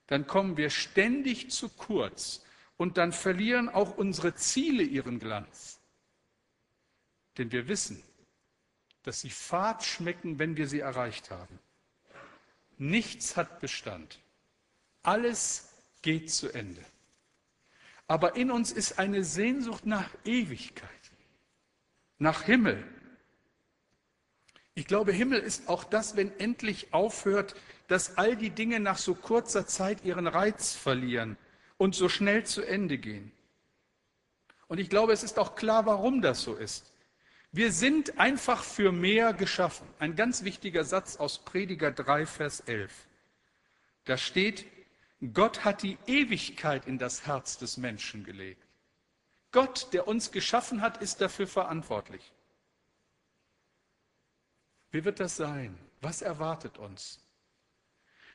dann 0.09 0.27
kommen 0.27 0.57
wir 0.57 0.70
ständig 0.70 1.53
zu 1.53 1.68
kurz 1.68 2.42
und 2.77 2.99
dann 2.99 3.12
verlieren 3.12 3.69
auch 3.69 3.97
unsere 3.97 4.35
Ziele 4.35 4.83
ihren 4.83 5.19
Glanz. 5.19 5.81
Denn 7.39 7.53
wir 7.53 7.69
wissen, 7.69 8.03
dass 9.03 9.21
sie 9.21 9.31
fad 9.31 9.85
schmecken, 9.85 10.39
wenn 10.39 10.57
wir 10.57 10.69
sie 10.69 10.81
erreicht 10.81 11.31
haben. 11.31 11.59
Nichts 12.79 13.37
hat 13.37 13.61
Bestand. 13.61 14.21
Alles 15.03 15.73
geht 16.03 16.31
zu 16.31 16.53
Ende. 16.53 16.85
Aber 18.07 18.37
in 18.37 18.51
uns 18.51 18.73
ist 18.73 18.99
eine 18.99 19.25
Sehnsucht 19.25 19.87
nach 19.87 20.11
Ewigkeit, 20.25 20.91
nach 22.19 22.43
Himmel, 22.43 22.85
ich 24.79 24.87
glaube, 24.87 25.11
Himmel 25.11 25.41
ist 25.41 25.71
auch 25.71 25.85
das, 25.85 26.17
wenn 26.17 26.39
endlich 26.39 26.93
aufhört, 26.93 27.55
dass 27.89 28.19
all 28.19 28.37
die 28.37 28.51
Dinge 28.51 28.79
nach 28.79 28.99
so 28.99 29.15
kurzer 29.15 29.67
Zeit 29.67 30.05
ihren 30.05 30.27
Reiz 30.27 30.75
verlieren 30.75 31.39
und 31.79 31.95
so 31.95 32.09
schnell 32.09 32.45
zu 32.45 32.62
Ende 32.62 32.99
gehen. 32.99 33.33
Und 34.69 34.79
ich 34.79 34.91
glaube, 34.91 35.12
es 35.12 35.23
ist 35.23 35.39
auch 35.39 35.55
klar, 35.55 35.87
warum 35.87 36.23
das 36.23 36.43
so 36.43 36.55
ist. 36.55 36.93
Wir 37.53 37.73
sind 37.73 38.19
einfach 38.19 38.65
für 38.65 38.93
mehr 38.93 39.33
geschaffen. 39.33 39.87
Ein 39.99 40.17
ganz 40.17 40.45
wichtiger 40.45 40.85
Satz 40.85 41.17
aus 41.17 41.39
Prediger 41.39 41.93
3, 41.93 42.27
Vers 42.27 42.61
11. 42.61 42.93
Da 44.05 44.17
steht, 44.17 44.67
Gott 45.33 45.65
hat 45.65 45.83
die 45.83 45.97
Ewigkeit 46.07 46.87
in 46.87 46.99
das 46.99 47.27
Herz 47.27 47.57
des 47.59 47.77
Menschen 47.77 48.25
gelegt. 48.25 48.62
Gott, 49.53 49.89
der 49.93 50.07
uns 50.07 50.33
geschaffen 50.33 50.83
hat, 50.83 51.01
ist 51.01 51.21
dafür 51.21 51.47
verantwortlich. 51.47 52.33
Wie 54.91 55.05
wird 55.05 55.21
das 55.21 55.37
sein? 55.37 55.79
Was 56.01 56.21
erwartet 56.23 56.79
uns? 56.79 57.21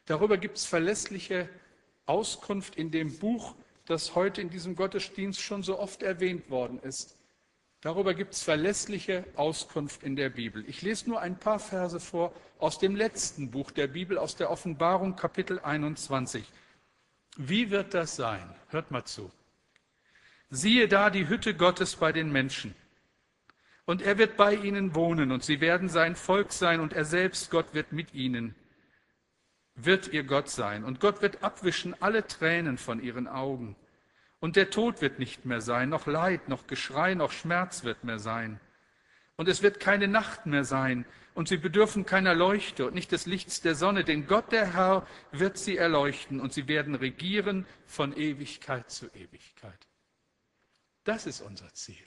Darüber 0.05 0.37
gibt 0.37 0.57
es 0.57 0.65
verlässliche 0.65 1.47
Auskunft 2.05 2.75
in 2.75 2.91
dem 2.91 3.17
Buch, 3.19 3.55
das 3.85 4.15
heute 4.15 4.41
in 4.41 4.49
diesem 4.49 4.75
Gottesdienst 4.75 5.41
schon 5.41 5.63
so 5.63 5.79
oft 5.79 6.03
erwähnt 6.03 6.49
worden 6.49 6.79
ist. 6.79 7.17
Darüber 7.81 8.13
gibt 8.13 8.33
es 8.33 8.43
verlässliche 8.43 9.25
Auskunft 9.35 10.03
in 10.03 10.15
der 10.15 10.29
Bibel. 10.29 10.63
Ich 10.67 10.83
lese 10.83 11.09
nur 11.09 11.19
ein 11.19 11.39
paar 11.39 11.59
Verse 11.59 11.99
vor 11.99 12.31
aus 12.59 12.77
dem 12.77 12.95
letzten 12.95 13.49
Buch 13.49 13.71
der 13.71 13.87
Bibel, 13.87 14.19
aus 14.19 14.35
der 14.35 14.51
Offenbarung 14.51 15.15
Kapitel 15.15 15.59
21. 15.59 16.45
Wie 17.37 17.71
wird 17.71 17.95
das 17.95 18.15
sein? 18.15 18.53
Hört 18.69 18.91
mal 18.91 19.03
zu. 19.05 19.31
Siehe 20.51 20.87
da 20.87 21.09
die 21.09 21.27
Hütte 21.27 21.55
Gottes 21.55 21.95
bei 21.95 22.11
den 22.11 22.31
Menschen. 22.31 22.75
Und 23.85 24.03
er 24.03 24.19
wird 24.19 24.37
bei 24.37 24.53
ihnen 24.53 24.93
wohnen 24.93 25.31
und 25.31 25.43
sie 25.43 25.59
werden 25.59 25.89
sein 25.89 26.15
Volk 26.15 26.53
sein 26.53 26.81
und 26.81 26.93
er 26.93 27.05
selbst, 27.05 27.49
Gott, 27.49 27.73
wird 27.73 27.93
mit 27.93 28.13
ihnen, 28.13 28.53
wird 29.75 30.09
ihr 30.09 30.23
Gott 30.23 30.49
sein. 30.49 30.83
Und 30.83 30.99
Gott 30.99 31.21
wird 31.21 31.43
abwischen 31.43 31.99
alle 32.01 32.27
Tränen 32.27 32.77
von 32.77 33.01
ihren 33.01 33.27
Augen. 33.27 33.75
Und 34.39 34.55
der 34.55 34.69
Tod 34.69 35.01
wird 35.01 35.19
nicht 35.19 35.45
mehr 35.45 35.61
sein, 35.61 35.89
noch 35.89 36.07
Leid, 36.07 36.49
noch 36.49 36.67
Geschrei, 36.67 37.13
noch 37.13 37.31
Schmerz 37.31 37.83
wird 37.83 38.03
mehr 38.03 38.19
sein. 38.19 38.59
Und 39.35 39.47
es 39.47 39.61
wird 39.61 39.79
keine 39.79 40.07
Nacht 40.07 40.45
mehr 40.45 40.63
sein, 40.63 41.05
und 41.33 41.47
sie 41.47 41.57
bedürfen 41.57 42.05
keiner 42.05 42.35
Leuchte 42.35 42.85
und 42.85 42.93
nicht 42.93 43.11
des 43.11 43.25
Lichts 43.25 43.61
der 43.61 43.75
Sonne, 43.75 44.03
denn 44.03 44.27
Gott 44.27 44.51
der 44.51 44.73
Herr 44.73 45.07
wird 45.31 45.57
sie 45.57 45.77
erleuchten, 45.77 46.41
und 46.41 46.53
sie 46.53 46.67
werden 46.67 46.95
regieren 46.95 47.65
von 47.85 48.15
Ewigkeit 48.15 48.91
zu 48.91 49.07
Ewigkeit. 49.13 49.87
Das 51.03 51.25
ist 51.25 51.41
unser 51.41 51.73
Ziel. 51.73 52.05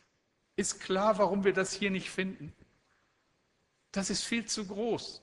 Ist 0.56 0.80
klar, 0.80 1.18
warum 1.18 1.44
wir 1.44 1.52
das 1.52 1.72
hier 1.72 1.90
nicht 1.90 2.10
finden? 2.10 2.52
Das 3.92 4.10
ist 4.10 4.24
viel 4.24 4.44
zu 4.44 4.66
groß. 4.66 5.22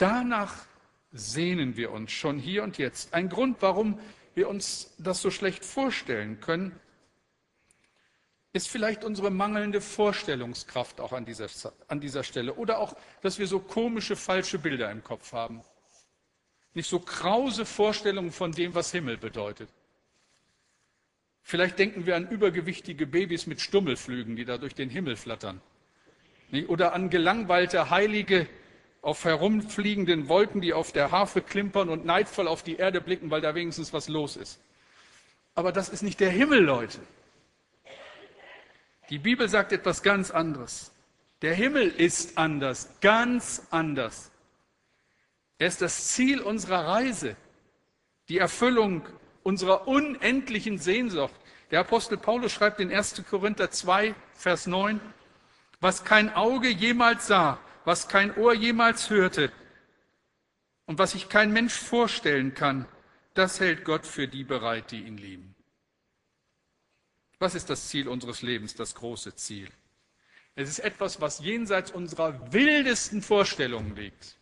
Danach 0.00 0.54
sehnen 1.12 1.76
wir 1.76 1.92
uns 1.92 2.10
schon 2.10 2.38
hier 2.38 2.62
und 2.62 2.78
jetzt. 2.78 3.12
Ein 3.12 3.28
Grund, 3.28 3.58
warum 3.60 4.00
wir 4.34 4.48
uns 4.48 4.94
das 4.96 5.20
so 5.20 5.30
schlecht 5.30 5.62
vorstellen 5.62 6.40
können, 6.40 6.74
ist 8.54 8.70
vielleicht 8.70 9.04
unsere 9.04 9.30
mangelnde 9.30 9.82
Vorstellungskraft 9.82 11.02
auch 11.02 11.12
an 11.12 11.26
dieser, 11.26 11.48
an 11.88 12.00
dieser 12.00 12.24
Stelle. 12.24 12.54
Oder 12.54 12.78
auch, 12.78 12.96
dass 13.20 13.38
wir 13.38 13.46
so 13.46 13.60
komische, 13.60 14.16
falsche 14.16 14.58
Bilder 14.58 14.90
im 14.90 15.04
Kopf 15.04 15.34
haben. 15.34 15.60
Nicht 16.72 16.88
so 16.88 16.98
krause 17.00 17.66
Vorstellungen 17.66 18.32
von 18.32 18.52
dem, 18.52 18.74
was 18.74 18.92
Himmel 18.92 19.18
bedeutet. 19.18 19.68
Vielleicht 21.42 21.78
denken 21.78 22.06
wir 22.06 22.16
an 22.16 22.26
übergewichtige 22.26 23.06
Babys 23.06 23.46
mit 23.46 23.60
Stummelflügen, 23.60 24.34
die 24.34 24.46
da 24.46 24.56
durch 24.56 24.74
den 24.74 24.88
Himmel 24.88 25.16
flattern. 25.16 25.60
Oder 26.68 26.94
an 26.94 27.10
gelangweilte 27.10 27.90
Heilige 27.90 28.48
auf 29.02 29.24
herumfliegenden 29.24 30.28
Wolken, 30.28 30.60
die 30.60 30.72
auf 30.72 30.92
der 30.92 31.10
Harfe 31.10 31.40
klimpern 31.40 31.88
und 31.88 32.04
neidvoll 32.04 32.48
auf 32.48 32.62
die 32.62 32.76
Erde 32.76 33.00
blicken, 33.00 33.30
weil 33.30 33.40
da 33.40 33.54
wenigstens 33.54 33.92
was 33.92 34.08
los 34.08 34.36
ist. 34.36 34.60
Aber 35.54 35.72
das 35.72 35.88
ist 35.88 36.02
nicht 36.02 36.20
der 36.20 36.30
Himmel, 36.30 36.60
Leute. 36.60 36.98
Die 39.08 39.18
Bibel 39.18 39.48
sagt 39.48 39.72
etwas 39.72 40.02
ganz 40.02 40.30
anderes. 40.30 40.92
Der 41.42 41.54
Himmel 41.54 41.88
ist 41.88 42.36
anders, 42.36 42.90
ganz 43.00 43.66
anders. 43.70 44.30
Er 45.58 45.66
ist 45.66 45.82
das 45.82 46.08
Ziel 46.08 46.40
unserer 46.40 46.86
Reise, 46.86 47.36
die 48.28 48.38
Erfüllung 48.38 49.02
unserer 49.42 49.88
unendlichen 49.88 50.78
Sehnsucht. 50.78 51.34
Der 51.70 51.80
Apostel 51.80 52.18
Paulus 52.18 52.52
schreibt 52.52 52.80
in 52.80 52.92
1. 52.92 53.22
Korinther 53.28 53.70
2, 53.70 54.14
Vers 54.34 54.66
9, 54.66 55.00
was 55.80 56.04
kein 56.04 56.34
Auge 56.34 56.68
jemals 56.68 57.26
sah, 57.26 57.58
was 57.84 58.08
kein 58.08 58.36
Ohr 58.36 58.54
jemals 58.54 59.10
hörte 59.10 59.52
und 60.86 60.98
was 60.98 61.12
sich 61.12 61.28
kein 61.28 61.52
Mensch 61.52 61.74
vorstellen 61.74 62.54
kann, 62.54 62.86
das 63.34 63.60
hält 63.60 63.84
Gott 63.84 64.06
für 64.06 64.28
die 64.28 64.44
bereit, 64.44 64.90
die 64.90 65.02
ihn 65.02 65.16
lieben. 65.16 65.54
Was 67.38 67.54
ist 67.54 67.70
das 67.70 67.88
Ziel 67.88 68.08
unseres 68.08 68.42
Lebens, 68.42 68.74
das 68.74 68.94
große 68.94 69.34
Ziel? 69.34 69.68
Es 70.56 70.68
ist 70.68 70.80
etwas, 70.80 71.20
was 71.20 71.38
jenseits 71.40 71.90
unserer 71.90 72.52
wildesten 72.52 73.22
Vorstellungen 73.22 73.96
liegt. 73.96 74.36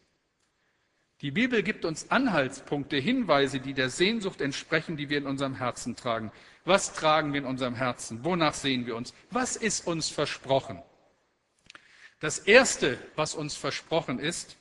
Die 1.21 1.31
Bibel 1.31 1.63
gibt 1.63 1.85
uns 1.85 2.11
Anhaltspunkte, 2.11 2.97
Hinweise, 2.97 3.61
die 3.61 3.75
der 3.75 3.91
Sehnsucht 3.91 4.41
entsprechen, 4.41 4.97
die 4.97 5.11
wir 5.11 5.19
in 5.19 5.27
unserem 5.27 5.57
Herzen 5.57 5.97
tragen. 5.97 6.33
Was 6.65 6.93
tragen 6.93 7.33
wir 7.33 7.41
in 7.41 7.47
unserem 7.47 7.75
Herzen? 7.75 8.25
Wonach 8.25 8.55
sehen 8.55 8.87
wir 8.87 8.97
uns? 8.97 9.13
Was 9.31 9.57
ist 9.57 9.87
uns 9.87 10.11
versprochen? 10.11 10.81
Das 12.21 12.39
Erste, 12.39 12.99
was 13.15 13.35
uns 13.35 13.55
versprochen 13.57 14.19
ist, 14.19 14.57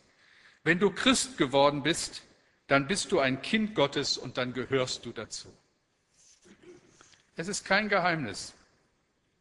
wenn 0.63 0.79
du 0.79 0.91
Christ 0.91 1.37
geworden 1.37 1.81
bist, 1.81 2.23
dann 2.67 2.87
bist 2.87 3.11
du 3.11 3.19
ein 3.19 3.41
Kind 3.41 3.73
Gottes 3.73 4.17
und 4.17 4.37
dann 4.37 4.53
gehörst 4.53 5.05
du 5.05 5.11
dazu. 5.11 5.51
Es 7.35 7.47
ist 7.47 7.65
kein 7.65 7.89
Geheimnis. 7.89 8.53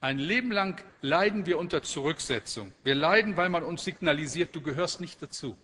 Ein 0.01 0.19
Leben 0.19 0.53
lang 0.53 0.83
leiden 1.01 1.47
wir 1.47 1.59
unter 1.59 1.83
Zurücksetzung. 1.83 2.73
Wir 2.85 2.95
leiden, 2.95 3.37
weil 3.37 3.49
man 3.49 3.65
uns 3.65 3.85
signalisiert, 3.85 4.55
du 4.55 4.61
gehörst 4.61 5.01
nicht 5.01 5.21
dazu. 5.21 5.57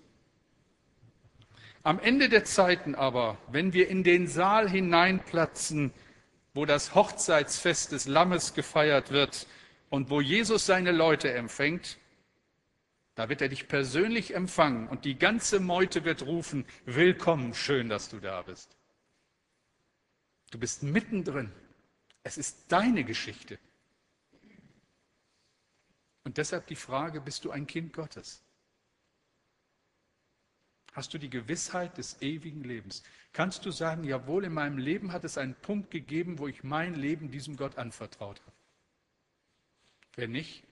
Am 1.84 1.98
Ende 2.00 2.28
der 2.28 2.44
Zeiten 2.44 2.94
aber, 2.94 3.38
wenn 3.48 3.72
wir 3.72 3.88
in 3.88 4.04
den 4.04 4.26
Saal 4.28 4.68
hineinplatzen, 4.68 5.92
wo 6.54 6.64
das 6.64 6.94
Hochzeitsfest 6.94 7.92
des 7.92 8.06
Lammes 8.06 8.54
gefeiert 8.54 9.10
wird 9.10 9.46
und 9.90 10.10
wo 10.10 10.20
Jesus 10.20 10.66
seine 10.66 10.92
Leute 10.92 11.32
empfängt, 11.32 11.98
da 13.14 13.28
wird 13.28 13.42
er 13.42 13.48
dich 13.48 13.68
persönlich 13.68 14.34
empfangen 14.34 14.88
und 14.88 15.04
die 15.04 15.18
ganze 15.18 15.60
Meute 15.60 16.04
wird 16.04 16.22
rufen, 16.22 16.66
willkommen, 16.86 17.54
schön, 17.54 17.88
dass 17.88 18.08
du 18.08 18.20
da 18.20 18.42
bist. 18.42 18.76
Du 20.50 20.58
bist 20.58 20.82
mittendrin. 20.82 21.52
Es 22.22 22.38
ist 22.38 22.70
deine 22.70 23.04
Geschichte. 23.04 23.58
Und 26.24 26.38
deshalb 26.38 26.66
die 26.68 26.76
Frage, 26.76 27.20
bist 27.20 27.44
du 27.44 27.50
ein 27.50 27.66
Kind 27.66 27.92
Gottes? 27.92 28.42
Hast 30.92 31.14
du 31.14 31.18
die 31.18 31.30
Gewissheit 31.30 31.96
des 31.96 32.20
ewigen 32.20 32.62
Lebens? 32.64 33.02
Kannst 33.32 33.64
du 33.64 33.70
sagen, 33.70 34.04
jawohl, 34.04 34.44
in 34.44 34.52
meinem 34.52 34.76
Leben 34.76 35.12
hat 35.12 35.24
es 35.24 35.38
einen 35.38 35.54
Punkt 35.54 35.90
gegeben, 35.90 36.38
wo 36.38 36.48
ich 36.48 36.62
mein 36.62 36.94
Leben 36.94 37.30
diesem 37.30 37.56
Gott 37.56 37.78
anvertraut 37.78 38.40
habe? 38.42 38.56
Wenn 40.14 40.32
nicht, 40.32 40.64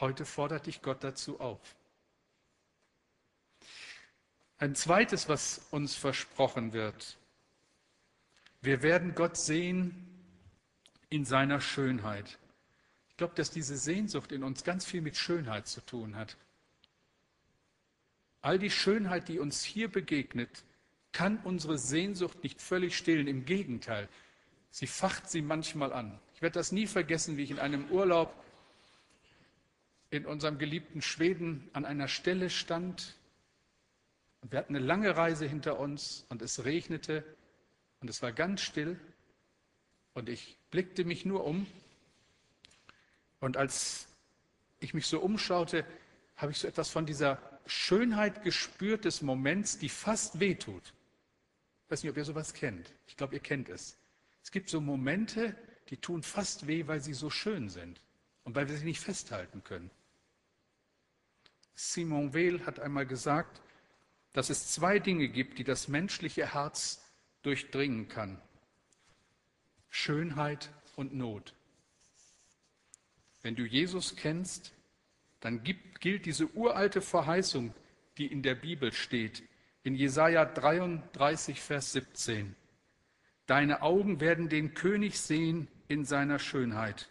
heute 0.00 0.24
fordert 0.24 0.66
dich 0.66 0.82
Gott 0.82 1.04
dazu 1.04 1.40
auf. 1.40 1.60
Ein 4.58 4.74
zweites, 4.74 5.28
was 5.28 5.66
uns 5.70 5.94
versprochen 5.94 6.72
wird. 6.72 7.16
Wir 8.60 8.82
werden 8.82 9.14
Gott 9.14 9.36
sehen 9.36 10.06
in 11.08 11.24
seiner 11.24 11.60
Schönheit. 11.60 12.38
Ich 13.08 13.16
glaube, 13.16 13.34
dass 13.34 13.50
diese 13.50 13.76
Sehnsucht 13.76 14.32
in 14.32 14.44
uns 14.44 14.64
ganz 14.64 14.84
viel 14.84 15.00
mit 15.00 15.16
Schönheit 15.16 15.66
zu 15.66 15.80
tun 15.80 16.14
hat. 16.16 16.36
All 18.42 18.58
die 18.58 18.70
Schönheit, 18.70 19.28
die 19.28 19.38
uns 19.38 19.64
hier 19.64 19.88
begegnet, 19.88 20.64
kann 21.12 21.38
unsere 21.44 21.78
Sehnsucht 21.78 22.42
nicht 22.42 22.60
völlig 22.62 22.96
stillen. 22.96 23.28
Im 23.28 23.44
Gegenteil, 23.44 24.08
sie 24.70 24.86
facht 24.86 25.28
sie 25.28 25.42
manchmal 25.42 25.92
an. 25.92 26.18
Ich 26.34 26.42
werde 26.42 26.54
das 26.54 26.72
nie 26.72 26.86
vergessen, 26.86 27.36
wie 27.36 27.42
ich 27.42 27.50
in 27.50 27.58
einem 27.58 27.90
Urlaub 27.90 28.34
in 30.10 30.26
unserem 30.26 30.58
geliebten 30.58 31.02
Schweden 31.02 31.68
an 31.72 31.84
einer 31.84 32.08
Stelle 32.08 32.50
stand. 32.50 33.16
Wir 34.42 34.58
hatten 34.58 34.74
eine 34.74 34.84
lange 34.84 35.16
Reise 35.16 35.46
hinter 35.46 35.78
uns 35.78 36.26
und 36.28 36.42
es 36.42 36.64
regnete 36.64 37.24
und 38.00 38.10
es 38.10 38.22
war 38.22 38.32
ganz 38.32 38.60
still. 38.60 38.98
Und 40.14 40.28
ich 40.28 40.56
blickte 40.70 41.04
mich 41.04 41.24
nur 41.24 41.44
um. 41.44 41.66
Und 43.38 43.56
als 43.56 44.08
ich 44.80 44.94
mich 44.94 45.06
so 45.06 45.20
umschaute, 45.20 45.84
habe 46.36 46.52
ich 46.52 46.58
so 46.58 46.66
etwas 46.66 46.90
von 46.90 47.06
dieser 47.06 47.38
Schönheit 47.66 48.42
gespürt 48.42 49.04
des 49.04 49.22
Moments, 49.22 49.78
die 49.78 49.88
fast 49.88 50.40
wehtut. 50.40 50.92
Ich 51.84 51.90
weiß 51.90 52.02
nicht, 52.02 52.10
ob 52.10 52.16
ihr 52.16 52.24
sowas 52.24 52.54
kennt. 52.54 52.92
Ich 53.06 53.16
glaube, 53.16 53.34
ihr 53.34 53.40
kennt 53.40 53.68
es. 53.68 53.96
Es 54.42 54.50
gibt 54.50 54.68
so 54.68 54.80
Momente, 54.80 55.54
die 55.90 55.96
tun 55.96 56.22
fast 56.22 56.66
weh, 56.66 56.86
weil 56.86 57.00
sie 57.00 57.14
so 57.14 57.30
schön 57.30 57.68
sind 57.68 58.00
und 58.44 58.54
weil 58.54 58.68
wir 58.68 58.76
sie 58.76 58.84
nicht 58.84 59.00
festhalten 59.00 59.62
können. 59.62 59.90
Simon 61.82 62.34
Weil 62.34 62.66
hat 62.66 62.78
einmal 62.78 63.06
gesagt, 63.06 63.62
dass 64.34 64.50
es 64.50 64.70
zwei 64.70 64.98
Dinge 64.98 65.28
gibt, 65.28 65.58
die 65.58 65.64
das 65.64 65.88
menschliche 65.88 66.52
Herz 66.52 67.02
durchdringen 67.42 68.08
kann. 68.08 68.40
Schönheit 69.88 70.70
und 70.96 71.14
Not. 71.14 71.54
Wenn 73.40 73.56
du 73.56 73.64
Jesus 73.64 74.14
kennst, 74.14 74.72
dann 75.40 75.64
gibt, 75.64 76.02
gilt 76.02 76.26
diese 76.26 76.48
uralte 76.54 77.00
Verheißung, 77.00 77.74
die 78.18 78.26
in 78.26 78.42
der 78.42 78.56
Bibel 78.56 78.92
steht, 78.92 79.42
in 79.82 79.94
Jesaja 79.94 80.44
33, 80.44 81.62
Vers 81.62 81.92
17. 81.92 82.54
Deine 83.46 83.80
Augen 83.80 84.20
werden 84.20 84.50
den 84.50 84.74
König 84.74 85.18
sehen 85.18 85.66
in 85.88 86.04
seiner 86.04 86.38
Schönheit. 86.38 87.08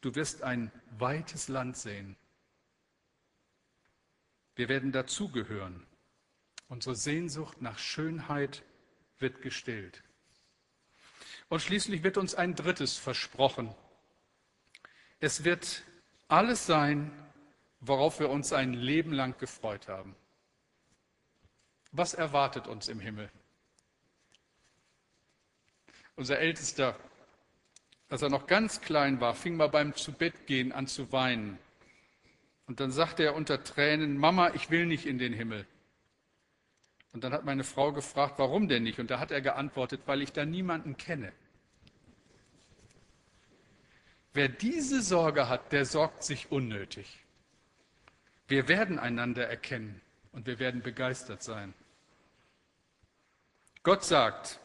Du 0.00 0.14
wirst 0.14 0.44
ein 0.44 0.70
weites 0.96 1.48
Land 1.48 1.76
sehen. 1.76 2.16
Wir 4.56 4.68
werden 4.68 4.92
dazugehören. 4.92 5.86
Unsere 6.68 6.94
Sehnsucht 6.94 7.60
nach 7.62 7.78
Schönheit 7.78 8.62
wird 9.18 9.42
gestillt. 9.42 10.02
Und 11.48 11.60
schließlich 11.60 12.02
wird 12.02 12.16
uns 12.16 12.34
ein 12.34 12.54
drittes 12.54 12.96
versprochen. 12.96 13.74
Es 15.18 15.44
wird 15.44 15.82
alles 16.28 16.66
sein, 16.66 17.10
worauf 17.80 18.20
wir 18.20 18.30
uns 18.30 18.52
ein 18.52 18.72
Leben 18.72 19.12
lang 19.12 19.36
gefreut 19.38 19.88
haben. 19.88 20.14
Was 21.92 22.14
erwartet 22.14 22.68
uns 22.68 22.88
im 22.88 23.00
Himmel? 23.00 23.30
Unser 26.14 26.38
Ältester, 26.38 26.96
als 28.08 28.22
er 28.22 28.28
noch 28.28 28.46
ganz 28.46 28.80
klein 28.80 29.20
war, 29.20 29.34
fing 29.34 29.56
mal 29.56 29.68
beim 29.68 29.94
Zubettgehen 29.96 30.70
an 30.70 30.86
zu 30.86 31.10
weinen. 31.10 31.58
Und 32.70 32.78
dann 32.78 32.92
sagte 32.92 33.24
er 33.24 33.34
unter 33.34 33.64
Tränen, 33.64 34.16
Mama, 34.16 34.54
ich 34.54 34.70
will 34.70 34.86
nicht 34.86 35.04
in 35.04 35.18
den 35.18 35.32
Himmel. 35.32 35.66
Und 37.12 37.24
dann 37.24 37.32
hat 37.32 37.44
meine 37.44 37.64
Frau 37.64 37.92
gefragt, 37.92 38.34
warum 38.38 38.68
denn 38.68 38.84
nicht? 38.84 39.00
Und 39.00 39.10
da 39.10 39.18
hat 39.18 39.32
er 39.32 39.40
geantwortet, 39.40 40.02
weil 40.06 40.22
ich 40.22 40.32
da 40.32 40.44
niemanden 40.44 40.96
kenne. 40.96 41.32
Wer 44.34 44.48
diese 44.48 45.02
Sorge 45.02 45.48
hat, 45.48 45.72
der 45.72 45.84
sorgt 45.84 46.22
sich 46.22 46.52
unnötig. 46.52 47.18
Wir 48.46 48.68
werden 48.68 49.00
einander 49.00 49.48
erkennen 49.48 50.00
und 50.30 50.46
wir 50.46 50.60
werden 50.60 50.80
begeistert 50.80 51.42
sein. 51.42 51.74
Gott 53.82 54.04
sagt, 54.04 54.60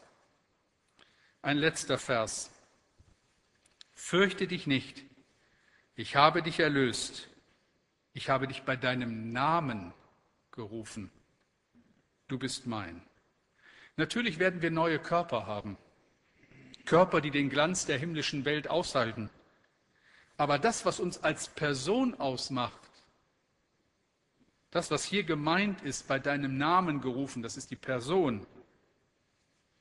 ein 1.42 1.56
letzter 1.56 1.98
Vers, 1.98 2.52
fürchte 3.94 4.46
dich 4.46 4.68
nicht, 4.68 5.02
ich 5.96 6.14
habe 6.14 6.44
dich 6.44 6.60
erlöst, 6.60 7.28
ich 8.16 8.28
habe 8.30 8.48
dich 8.48 8.62
bei 8.62 8.76
deinem 8.76 9.32
Namen 9.32 9.92
gerufen 10.50 11.10
du 12.28 12.38
bist 12.38 12.66
mein. 12.66 13.02
Natürlich 13.96 14.38
werden 14.38 14.62
wir 14.62 14.70
neue 14.70 14.98
Körper 14.98 15.46
haben, 15.46 15.78
Körper, 16.84 17.20
die 17.20 17.30
den 17.30 17.48
Glanz 17.48 17.86
der 17.86 17.98
himmlischen 17.98 18.44
Welt 18.44 18.68
aushalten. 18.68 19.30
Aber 20.36 20.58
das, 20.58 20.84
was 20.84 21.00
uns 21.00 21.22
als 21.22 21.48
Person 21.48 22.14
ausmacht, 22.14 22.80
das, 24.70 24.90
was 24.90 25.04
hier 25.04 25.24
gemeint 25.24 25.80
ist, 25.82 26.06
bei 26.06 26.18
deinem 26.18 26.58
Namen 26.58 27.00
gerufen, 27.00 27.42
das 27.42 27.56
ist 27.56 27.70
die 27.70 27.76
Person. 27.76 28.46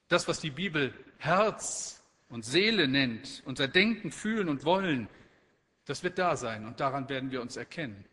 Das, 0.07 0.27
was 0.27 0.39
die 0.39 0.51
Bibel 0.51 0.93
Herz 1.17 2.01
und 2.29 2.45
Seele 2.45 2.87
nennt, 2.87 3.43
unser 3.45 3.67
Denken, 3.67 4.11
Fühlen 4.11 4.47
und 4.47 4.63
Wollen, 4.63 5.09
das 5.85 6.03
wird 6.03 6.17
da 6.17 6.37
sein 6.37 6.65
und 6.65 6.79
daran 6.79 7.09
werden 7.09 7.31
wir 7.31 7.41
uns 7.41 7.57
erkennen. 7.57 8.05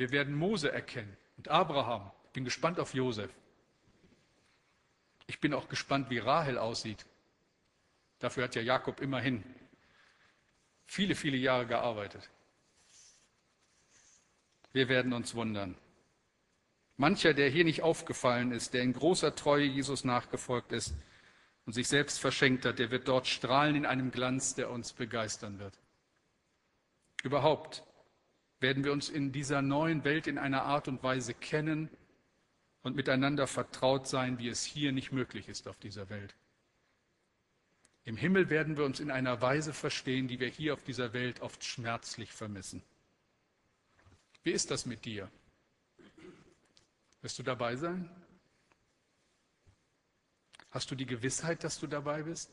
Wir 0.00 0.12
werden 0.12 0.34
Mose 0.34 0.72
erkennen 0.72 1.14
und 1.36 1.48
Abraham 1.48 2.10
bin 2.32 2.46
gespannt 2.46 2.80
auf 2.80 2.94
Josef. 2.94 3.30
Ich 5.26 5.40
bin 5.40 5.52
auch 5.52 5.68
gespannt, 5.68 6.08
wie 6.08 6.16
Rahel 6.16 6.56
aussieht. 6.56 7.04
Dafür 8.18 8.44
hat 8.44 8.54
ja 8.54 8.62
Jakob 8.62 9.02
immerhin 9.02 9.44
viele, 10.86 11.14
viele 11.14 11.36
Jahre 11.36 11.66
gearbeitet. 11.66 12.30
Wir 14.72 14.88
werden 14.88 15.12
uns 15.12 15.34
wundern. 15.34 15.76
Mancher, 16.96 17.34
der 17.34 17.50
hier 17.50 17.64
nicht 17.64 17.82
aufgefallen 17.82 18.52
ist, 18.52 18.72
der 18.72 18.80
in 18.80 18.94
großer 18.94 19.34
Treue 19.34 19.66
Jesus 19.66 20.04
nachgefolgt 20.04 20.72
ist 20.72 20.94
und 21.66 21.74
sich 21.74 21.88
selbst 21.88 22.18
verschenkt 22.20 22.64
hat, 22.64 22.78
der 22.78 22.90
wird 22.90 23.06
dort 23.06 23.26
strahlen 23.26 23.76
in 23.76 23.84
einem 23.84 24.10
Glanz, 24.10 24.54
der 24.54 24.70
uns 24.70 24.94
begeistern 24.94 25.58
wird. 25.58 25.78
Überhaupt 27.22 27.84
werden 28.60 28.84
wir 28.84 28.92
uns 28.92 29.08
in 29.08 29.32
dieser 29.32 29.62
neuen 29.62 30.04
Welt 30.04 30.26
in 30.26 30.38
einer 30.38 30.62
Art 30.62 30.86
und 30.86 31.02
Weise 31.02 31.34
kennen 31.34 31.88
und 32.82 32.94
miteinander 32.94 33.46
vertraut 33.46 34.06
sein, 34.06 34.38
wie 34.38 34.48
es 34.48 34.64
hier 34.64 34.92
nicht 34.92 35.12
möglich 35.12 35.48
ist 35.48 35.66
auf 35.66 35.78
dieser 35.78 36.08
Welt. 36.10 36.34
Im 38.04 38.16
Himmel 38.16 38.50
werden 38.50 38.76
wir 38.76 38.84
uns 38.84 39.00
in 39.00 39.10
einer 39.10 39.40
Weise 39.40 39.72
verstehen, 39.72 40.28
die 40.28 40.40
wir 40.40 40.48
hier 40.48 40.74
auf 40.74 40.82
dieser 40.82 41.12
Welt 41.12 41.40
oft 41.40 41.64
schmerzlich 41.64 42.32
vermissen. 42.32 42.82
Wie 44.42 44.52
ist 44.52 44.70
das 44.70 44.86
mit 44.86 45.04
dir? 45.04 45.30
Wirst 47.22 47.38
du 47.38 47.42
dabei 47.42 47.76
sein? 47.76 48.10
Hast 50.70 50.90
du 50.90 50.94
die 50.94 51.06
Gewissheit, 51.06 51.64
dass 51.64 51.78
du 51.78 51.86
dabei 51.86 52.22
bist? 52.22 52.50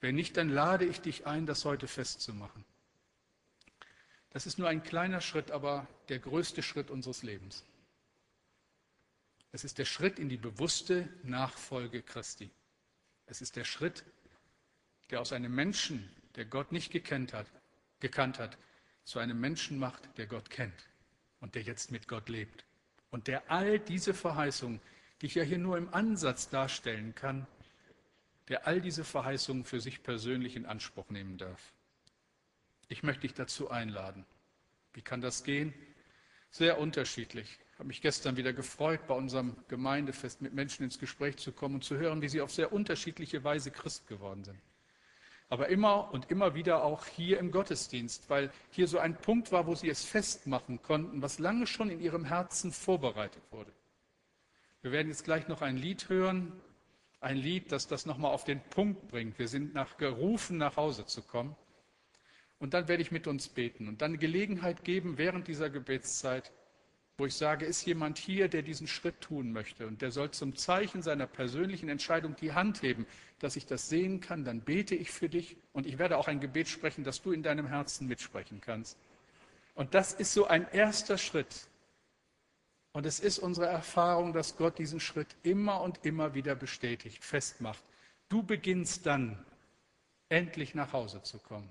Wenn 0.00 0.16
nicht, 0.16 0.36
dann 0.36 0.50
lade 0.50 0.84
ich 0.84 1.00
dich 1.00 1.26
ein, 1.26 1.46
das 1.46 1.64
heute 1.64 1.88
festzumachen. 1.88 2.64
Das 4.34 4.46
ist 4.46 4.58
nur 4.58 4.68
ein 4.68 4.82
kleiner 4.82 5.20
Schritt, 5.20 5.52
aber 5.52 5.86
der 6.08 6.18
größte 6.18 6.60
Schritt 6.60 6.90
unseres 6.90 7.22
Lebens. 7.22 7.64
Es 9.52 9.62
ist 9.62 9.78
der 9.78 9.84
Schritt 9.84 10.18
in 10.18 10.28
die 10.28 10.36
bewusste 10.36 11.08
Nachfolge 11.22 12.02
Christi. 12.02 12.50
Es 13.26 13.40
ist 13.40 13.54
der 13.54 13.62
Schritt, 13.62 14.02
der 15.10 15.20
aus 15.20 15.32
einem 15.32 15.54
Menschen, 15.54 16.10
der 16.34 16.46
Gott 16.46 16.72
nicht 16.72 16.90
gekannt 16.90 17.32
hat, 17.32 17.46
gekannt 18.00 18.40
hat, 18.40 18.58
zu 19.04 19.20
einem 19.20 19.38
Menschen 19.40 19.78
macht, 19.78 20.02
der 20.18 20.26
Gott 20.26 20.50
kennt 20.50 20.88
und 21.38 21.54
der 21.54 21.62
jetzt 21.62 21.92
mit 21.92 22.08
Gott 22.08 22.28
lebt. 22.28 22.64
Und 23.12 23.28
der 23.28 23.48
all 23.52 23.78
diese 23.78 24.14
Verheißungen, 24.14 24.80
die 25.22 25.26
ich 25.26 25.36
ja 25.36 25.44
hier 25.44 25.58
nur 25.58 25.78
im 25.78 25.94
Ansatz 25.94 26.48
darstellen 26.48 27.14
kann, 27.14 27.46
der 28.48 28.66
all 28.66 28.80
diese 28.80 29.04
Verheißungen 29.04 29.64
für 29.64 29.80
sich 29.80 30.02
persönlich 30.02 30.56
in 30.56 30.66
Anspruch 30.66 31.08
nehmen 31.10 31.38
darf. 31.38 31.73
Ich 32.88 33.02
möchte 33.02 33.22
dich 33.22 33.34
dazu 33.34 33.70
einladen. 33.70 34.24
Wie 34.92 35.02
kann 35.02 35.20
das 35.20 35.44
gehen? 35.44 35.74
Sehr 36.50 36.78
unterschiedlich. 36.78 37.58
Ich 37.72 37.78
habe 37.78 37.88
mich 37.88 38.00
gestern 38.00 38.36
wieder 38.36 38.52
gefreut, 38.52 39.06
bei 39.08 39.14
unserem 39.14 39.56
Gemeindefest 39.68 40.40
mit 40.40 40.54
Menschen 40.54 40.84
ins 40.84 40.98
Gespräch 40.98 41.36
zu 41.38 41.50
kommen 41.50 41.76
und 41.76 41.84
zu 41.84 41.96
hören, 41.96 42.22
wie 42.22 42.28
sie 42.28 42.40
auf 42.40 42.52
sehr 42.52 42.72
unterschiedliche 42.72 43.42
Weise 43.42 43.70
Christ 43.70 44.06
geworden 44.06 44.44
sind. 44.44 44.60
Aber 45.48 45.68
immer 45.68 46.12
und 46.12 46.30
immer 46.30 46.54
wieder 46.54 46.84
auch 46.84 47.06
hier 47.06 47.38
im 47.38 47.50
Gottesdienst, 47.50 48.30
weil 48.30 48.52
hier 48.70 48.86
so 48.86 48.98
ein 48.98 49.16
Punkt 49.16 49.50
war, 49.50 49.66
wo 49.66 49.74
sie 49.74 49.88
es 49.88 50.04
festmachen 50.04 50.82
konnten, 50.82 51.22
was 51.22 51.38
lange 51.38 51.66
schon 51.66 51.90
in 51.90 52.00
ihrem 52.00 52.24
Herzen 52.24 52.70
vorbereitet 52.72 53.42
wurde. 53.50 53.72
Wir 54.82 54.92
werden 54.92 55.08
jetzt 55.08 55.24
gleich 55.24 55.48
noch 55.48 55.62
ein 55.62 55.76
Lied 55.76 56.08
hören, 56.08 56.52
ein 57.20 57.36
Lied, 57.36 57.72
das 57.72 57.88
das 57.88 58.06
nochmal 58.06 58.32
auf 58.32 58.44
den 58.44 58.60
Punkt 58.70 59.08
bringt. 59.08 59.38
Wir 59.38 59.48
sind 59.48 59.74
nach 59.74 59.96
gerufen, 59.96 60.58
nach 60.58 60.76
Hause 60.76 61.06
zu 61.06 61.22
kommen. 61.22 61.56
Und 62.64 62.72
dann 62.72 62.88
werde 62.88 63.02
ich 63.02 63.10
mit 63.10 63.26
uns 63.26 63.48
beten 63.48 63.88
und 63.88 64.00
dann 64.00 64.18
Gelegenheit 64.18 64.84
geben, 64.84 65.18
während 65.18 65.48
dieser 65.48 65.68
Gebetszeit, 65.68 66.50
wo 67.18 67.26
ich 67.26 67.34
sage, 67.34 67.66
ist 67.66 67.84
jemand 67.84 68.16
hier, 68.16 68.48
der 68.48 68.62
diesen 68.62 68.86
Schritt 68.86 69.20
tun 69.20 69.52
möchte 69.52 69.86
und 69.86 70.00
der 70.00 70.10
soll 70.10 70.30
zum 70.30 70.56
Zeichen 70.56 71.02
seiner 71.02 71.26
persönlichen 71.26 71.90
Entscheidung 71.90 72.36
die 72.36 72.54
Hand 72.54 72.80
heben, 72.80 73.04
dass 73.38 73.56
ich 73.56 73.66
das 73.66 73.90
sehen 73.90 74.22
kann, 74.22 74.46
dann 74.46 74.62
bete 74.62 74.94
ich 74.94 75.10
für 75.10 75.28
dich 75.28 75.58
und 75.74 75.84
ich 75.84 75.98
werde 75.98 76.16
auch 76.16 76.26
ein 76.26 76.40
Gebet 76.40 76.68
sprechen, 76.68 77.04
dass 77.04 77.20
du 77.20 77.32
in 77.32 77.42
deinem 77.42 77.66
Herzen 77.66 78.08
mitsprechen 78.08 78.62
kannst. 78.62 78.96
Und 79.74 79.92
das 79.92 80.14
ist 80.14 80.32
so 80.32 80.46
ein 80.46 80.66
erster 80.72 81.18
Schritt. 81.18 81.68
Und 82.94 83.04
es 83.04 83.20
ist 83.20 83.40
unsere 83.40 83.66
Erfahrung, 83.66 84.32
dass 84.32 84.56
Gott 84.56 84.78
diesen 84.78 85.00
Schritt 85.00 85.36
immer 85.42 85.82
und 85.82 86.02
immer 86.06 86.32
wieder 86.32 86.54
bestätigt, 86.54 87.26
festmacht. 87.26 87.84
Du 88.30 88.42
beginnst 88.42 89.04
dann 89.04 89.44
endlich 90.30 90.74
nach 90.74 90.94
Hause 90.94 91.22
zu 91.22 91.38
kommen, 91.38 91.70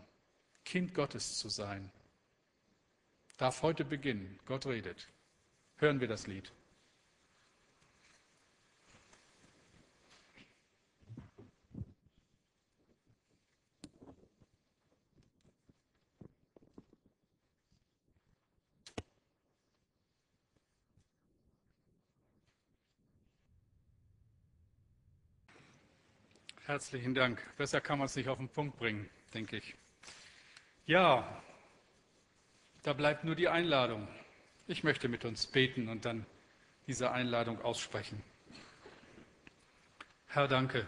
Kind 0.66 0.94
Gottes 0.94 1.38
zu 1.38 1.50
sein. 1.50 1.92
Darf 3.38 3.62
heute 3.62 3.84
beginnen. 3.84 4.40
Gott 4.46 4.66
redet. 4.66 5.10
Hören 5.78 6.00
wir 6.00 6.08
das 6.08 6.28
Lied. 6.28 6.52
Herzlichen 26.66 27.14
Dank. 27.14 27.40
Besser 27.58 27.82
kann 27.82 28.00
man 28.00 28.06
es 28.06 28.16
nicht 28.16 28.30
auf 28.30 28.38
den 28.38 28.48
Punkt 28.48 28.78
bringen, 28.78 29.10
denke 29.34 29.58
ich. 29.58 29.76
Ja, 30.86 31.42
da 32.82 32.92
bleibt 32.92 33.24
nur 33.24 33.36
die 33.36 33.48
Einladung. 33.48 34.06
Ich 34.68 34.84
möchte 34.84 35.08
mit 35.08 35.24
uns 35.24 35.48
beten 35.48 35.88
und 35.88 36.04
dann 36.04 36.26
diese 36.88 37.12
Einladung 37.12 37.62
aussprechen. 37.62 38.22
Herr, 40.28 40.50
danke. 40.50 40.86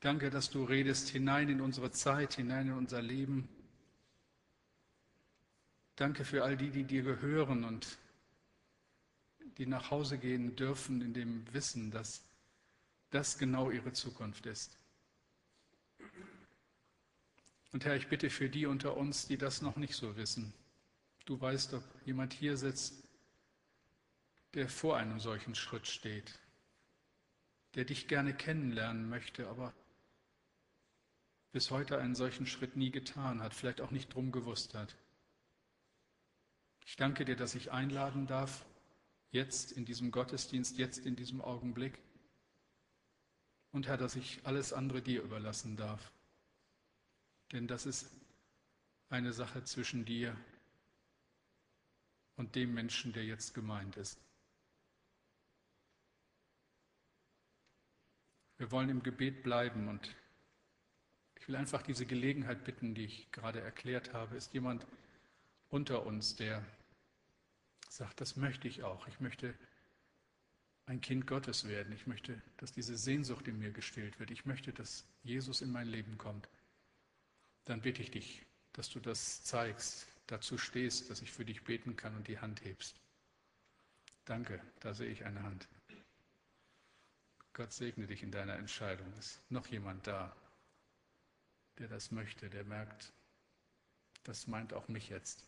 Danke, 0.00 0.28
dass 0.28 0.50
du 0.50 0.64
redest 0.64 1.08
hinein 1.08 1.48
in 1.48 1.62
unsere 1.62 1.90
Zeit, 1.90 2.34
hinein 2.34 2.66
in 2.66 2.74
unser 2.74 3.00
Leben. 3.00 3.48
Danke 5.96 6.26
für 6.26 6.44
all 6.44 6.56
die, 6.56 6.70
die 6.70 6.84
dir 6.84 7.02
gehören 7.02 7.64
und 7.64 7.96
die 9.56 9.66
nach 9.66 9.90
Hause 9.90 10.18
gehen 10.18 10.54
dürfen 10.54 11.00
in 11.00 11.14
dem 11.14 11.52
Wissen, 11.54 11.90
dass 11.90 12.22
das 13.10 13.38
genau 13.38 13.70
ihre 13.70 13.94
Zukunft 13.94 14.44
ist. 14.44 14.76
Und 17.72 17.84
Herr, 17.84 17.96
ich 17.96 18.08
bitte 18.08 18.30
für 18.30 18.48
die 18.48 18.66
unter 18.66 18.96
uns, 18.96 19.26
die 19.26 19.36
das 19.36 19.62
noch 19.62 19.76
nicht 19.76 19.94
so 19.94 20.16
wissen, 20.16 20.54
Du 21.28 21.38
weißt, 21.38 21.74
ob 21.74 21.84
jemand 22.06 22.32
hier 22.32 22.56
sitzt, 22.56 23.06
der 24.54 24.66
vor 24.70 24.96
einem 24.96 25.20
solchen 25.20 25.54
Schritt 25.54 25.86
steht, 25.86 26.38
der 27.74 27.84
dich 27.84 28.08
gerne 28.08 28.32
kennenlernen 28.32 29.10
möchte, 29.10 29.46
aber 29.46 29.74
bis 31.52 31.70
heute 31.70 31.98
einen 31.98 32.14
solchen 32.14 32.46
Schritt 32.46 32.76
nie 32.76 32.90
getan 32.90 33.42
hat, 33.42 33.52
vielleicht 33.52 33.82
auch 33.82 33.90
nicht 33.90 34.14
drum 34.14 34.32
gewusst 34.32 34.72
hat. 34.72 34.96
Ich 36.86 36.96
danke 36.96 37.26
dir, 37.26 37.36
dass 37.36 37.54
ich 37.54 37.72
einladen 37.72 38.26
darf, 38.26 38.64
jetzt 39.30 39.72
in 39.72 39.84
diesem 39.84 40.10
Gottesdienst, 40.10 40.78
jetzt 40.78 41.04
in 41.04 41.14
diesem 41.14 41.42
Augenblick. 41.42 41.98
Und 43.70 43.86
Herr, 43.86 43.98
dass 43.98 44.16
ich 44.16 44.40
alles 44.44 44.72
andere 44.72 45.02
dir 45.02 45.20
überlassen 45.20 45.76
darf. 45.76 46.10
Denn 47.52 47.66
das 47.66 47.86
ist 47.86 48.10
eine 49.08 49.32
Sache 49.32 49.64
zwischen 49.64 50.04
dir 50.04 50.36
und 52.36 52.54
dem 52.54 52.74
Menschen, 52.74 53.12
der 53.12 53.24
jetzt 53.24 53.54
gemeint 53.54 53.96
ist. 53.96 54.18
Wir 58.58 58.70
wollen 58.70 58.88
im 58.88 59.02
Gebet 59.02 59.42
bleiben 59.42 59.88
und 59.88 60.14
ich 61.36 61.48
will 61.48 61.56
einfach 61.56 61.82
diese 61.82 62.04
Gelegenheit 62.04 62.64
bitten, 62.64 62.94
die 62.94 63.04
ich 63.04 63.30
gerade 63.32 63.60
erklärt 63.60 64.12
habe. 64.12 64.36
Ist 64.36 64.52
jemand 64.52 64.86
unter 65.70 66.04
uns, 66.04 66.36
der 66.36 66.64
sagt, 67.88 68.20
das 68.20 68.36
möchte 68.36 68.68
ich 68.68 68.82
auch. 68.82 69.06
Ich 69.06 69.20
möchte 69.20 69.54
ein 70.86 71.00
Kind 71.00 71.26
Gottes 71.26 71.68
werden. 71.68 71.92
Ich 71.92 72.06
möchte, 72.06 72.40
dass 72.56 72.72
diese 72.72 72.96
Sehnsucht 72.96 73.46
in 73.46 73.58
mir 73.58 73.70
gestillt 73.70 74.18
wird. 74.18 74.30
Ich 74.30 74.44
möchte, 74.44 74.72
dass 74.72 75.04
Jesus 75.22 75.60
in 75.60 75.70
mein 75.70 75.86
Leben 75.86 76.18
kommt. 76.18 76.48
Dann 77.68 77.82
bitte 77.82 78.00
ich 78.00 78.10
dich, 78.10 78.46
dass 78.72 78.88
du 78.88 78.98
das 78.98 79.44
zeigst, 79.44 80.06
dazu 80.26 80.56
stehst, 80.56 81.10
dass 81.10 81.20
ich 81.20 81.30
für 81.30 81.44
dich 81.44 81.64
beten 81.64 81.96
kann 81.96 82.16
und 82.16 82.26
die 82.26 82.38
Hand 82.38 82.64
hebst. 82.64 82.98
Danke, 84.24 84.58
da 84.80 84.94
sehe 84.94 85.10
ich 85.10 85.26
eine 85.26 85.42
Hand. 85.42 85.68
Gott 87.52 87.70
segne 87.70 88.06
dich 88.06 88.22
in 88.22 88.30
deiner 88.30 88.54
Entscheidung. 88.56 89.12
Ist 89.18 89.42
noch 89.50 89.66
jemand 89.66 90.06
da, 90.06 90.34
der 91.76 91.88
das 91.88 92.10
möchte, 92.10 92.48
der 92.48 92.64
merkt, 92.64 93.12
das 94.22 94.46
meint 94.46 94.72
auch 94.72 94.88
mich 94.88 95.10
jetzt. 95.10 95.44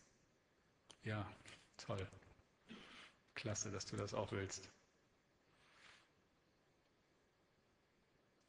Ja, 1.05 1.27
toll. 1.79 2.07
Klasse, 3.35 3.71
dass 3.71 3.87
du 3.87 3.97
das 3.97 4.13
auch 4.13 4.31
willst. 4.33 4.69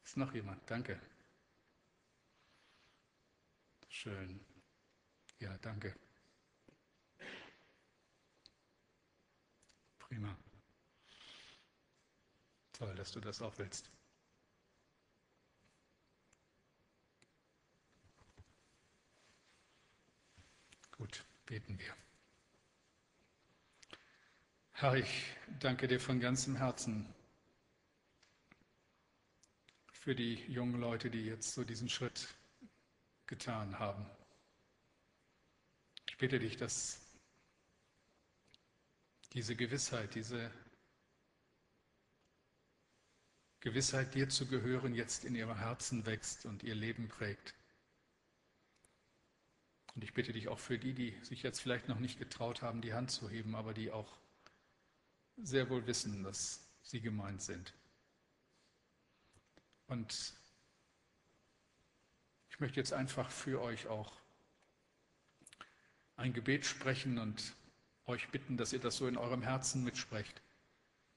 Ist 0.04 0.18
noch 0.18 0.34
jemand? 0.34 0.60
Danke. 0.70 1.00
Schön. 3.92 4.40
Ja, 5.38 5.56
danke. 5.58 5.94
Prima. 9.98 10.34
Toll, 12.72 12.94
dass 12.94 13.12
du 13.12 13.20
das 13.20 13.42
auch 13.42 13.56
willst. 13.58 13.90
Gut, 20.92 21.24
beten 21.44 21.78
wir. 21.78 21.94
Herr, 24.72 24.94
ich 24.94 25.36
danke 25.60 25.86
dir 25.86 26.00
von 26.00 26.18
ganzem 26.18 26.56
Herzen 26.56 27.14
für 29.92 30.14
die 30.14 30.36
jungen 30.50 30.80
Leute, 30.80 31.10
die 31.10 31.26
jetzt 31.26 31.52
so 31.52 31.62
diesen 31.62 31.90
Schritt 31.90 32.34
getan 33.32 33.78
haben. 33.78 34.04
Ich 36.06 36.18
bitte 36.18 36.38
dich, 36.38 36.58
dass 36.58 37.00
diese 39.32 39.56
Gewissheit, 39.56 40.14
diese 40.14 40.52
Gewissheit, 43.60 44.14
dir 44.14 44.28
zu 44.28 44.46
gehören, 44.46 44.94
jetzt 44.94 45.24
in 45.24 45.34
ihrem 45.34 45.56
Herzen 45.56 46.04
wächst 46.04 46.44
und 46.44 46.62
ihr 46.62 46.74
Leben 46.74 47.08
prägt. 47.08 47.54
Und 49.94 50.04
ich 50.04 50.12
bitte 50.12 50.34
dich 50.34 50.48
auch 50.48 50.58
für 50.58 50.78
die, 50.78 50.92
die 50.92 51.18
sich 51.24 51.42
jetzt 51.42 51.62
vielleicht 51.62 51.88
noch 51.88 52.00
nicht 52.00 52.18
getraut 52.18 52.60
haben, 52.60 52.82
die 52.82 52.92
Hand 52.92 53.10
zu 53.10 53.30
heben, 53.30 53.54
aber 53.54 53.72
die 53.72 53.90
auch 53.90 54.18
sehr 55.38 55.70
wohl 55.70 55.86
wissen, 55.86 56.22
dass 56.22 56.68
sie 56.82 57.00
gemeint 57.00 57.40
sind. 57.40 57.72
Und 59.86 60.34
ich 62.52 62.60
möchte 62.60 62.78
jetzt 62.78 62.92
einfach 62.92 63.30
für 63.30 63.62
euch 63.62 63.86
auch 63.86 64.12
ein 66.16 66.34
Gebet 66.34 66.66
sprechen 66.66 67.18
und 67.18 67.56
euch 68.04 68.28
bitten, 68.28 68.58
dass 68.58 68.74
ihr 68.74 68.78
das 68.78 68.98
so 68.98 69.08
in 69.08 69.16
eurem 69.16 69.42
Herzen 69.42 69.82
mitsprecht. 69.82 70.42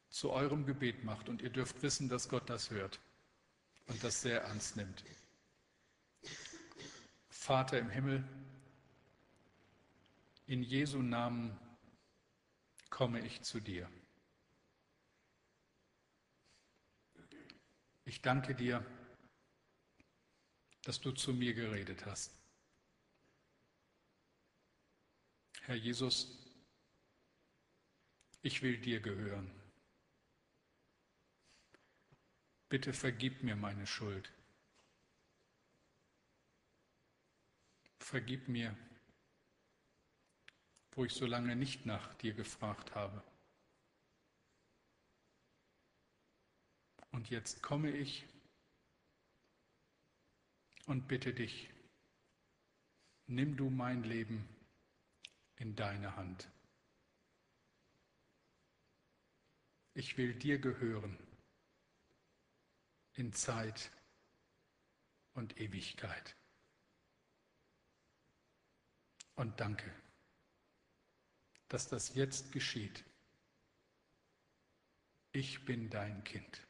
zu 0.07 0.31
eurem 0.31 0.65
Gebet 0.65 1.03
macht. 1.03 1.27
Und 1.27 1.41
ihr 1.41 1.49
dürft 1.49 1.81
wissen, 1.81 2.07
dass 2.07 2.29
Gott 2.29 2.49
das 2.49 2.69
hört 2.69 3.01
und 3.87 4.01
das 4.01 4.21
sehr 4.21 4.43
ernst 4.43 4.77
nimmt. 4.77 5.03
Vater 7.27 7.79
im 7.79 7.89
Himmel, 7.89 8.23
in 10.47 10.63
Jesu 10.63 11.01
Namen 11.01 11.59
komme 12.89 13.19
ich 13.19 13.41
zu 13.41 13.59
dir. 13.59 13.89
Ich 18.05 18.21
danke 18.21 18.55
dir, 18.55 18.85
dass 20.85 21.01
du 21.01 21.11
zu 21.11 21.33
mir 21.33 21.55
geredet 21.55 22.05
hast. 22.05 22.31
Herr 25.63 25.75
Jesus, 25.75 26.37
ich 28.43 28.61
will 28.61 28.77
dir 28.77 28.99
gehören. 28.99 29.49
Bitte 32.69 32.93
vergib 32.93 33.41
mir 33.41 33.55
meine 33.55 33.87
Schuld. 33.87 34.31
Vergib 37.97 38.47
mir, 38.47 38.77
wo 40.91 41.03
ich 41.03 41.13
so 41.13 41.25
lange 41.25 41.55
nicht 41.55 41.87
nach 41.87 42.13
dir 42.13 42.35
gefragt 42.35 42.93
habe. 42.93 43.23
Und 47.11 47.31
jetzt 47.31 47.63
komme 47.63 47.89
ich 47.89 48.23
und 50.85 51.07
bitte 51.07 51.33
dich, 51.33 51.69
nimm 53.27 53.57
du 53.57 53.69
mein 53.69 54.03
Leben 54.03 54.47
in 55.57 55.75
deine 55.75 56.15
Hand. 56.15 56.49
Ich 59.93 60.17
will 60.17 60.33
dir 60.33 60.59
gehören 60.59 61.17
in 63.13 63.31
Zeit 63.33 63.91
und 65.33 65.57
Ewigkeit. 65.57 66.35
Und 69.35 69.59
danke, 69.59 69.91
dass 71.69 71.87
das 71.87 72.13
jetzt 72.13 72.51
geschieht. 72.51 73.03
Ich 75.31 75.65
bin 75.65 75.89
dein 75.89 76.23
Kind. 76.23 76.61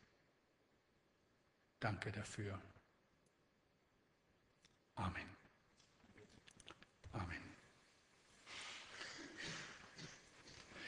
Danke 1.79 2.11
dafür. 2.11 2.59
Amen. 4.95 5.29
Amen. 7.11 7.37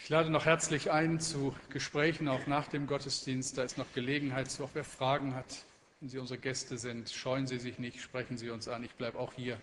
Ich 0.03 0.09
lade 0.09 0.29
noch 0.29 0.45
herzlich 0.45 0.91
ein 0.91 1.19
zu 1.19 1.55
Gesprächen 1.69 2.27
auch 2.27 2.47
nach 2.47 2.67
dem 2.67 2.87
Gottesdienst. 2.87 3.57
Da 3.57 3.63
ist 3.63 3.77
noch 3.77 3.91
Gelegenheit 3.93 4.47
auch 4.61 4.69
wer 4.73 4.85
Fragen 4.85 5.35
hat. 5.35 5.65
Wenn 5.99 6.09
Sie 6.09 6.19
unsere 6.19 6.39
Gäste 6.39 6.77
sind, 6.77 7.09
scheuen 7.09 7.47
Sie 7.47 7.57
sich 7.57 7.79
nicht, 7.79 8.01
sprechen 8.01 8.37
Sie 8.37 8.49
uns 8.49 8.67
an. 8.67 8.83
Ich 8.83 8.93
bleibe 8.95 9.19
auch 9.19 9.33
hier 9.33 9.59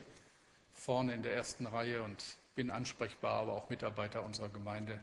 vorne 0.74 1.14
in 1.14 1.22
der 1.22 1.34
ersten 1.34 1.66
Reihe 1.66 2.02
und 2.02 2.22
bin 2.56 2.70
ansprechbar, 2.70 3.40
aber 3.40 3.52
auch 3.54 3.70
Mitarbeiter 3.70 4.22
unserer 4.24 4.48
Gemeinde. 4.48 5.02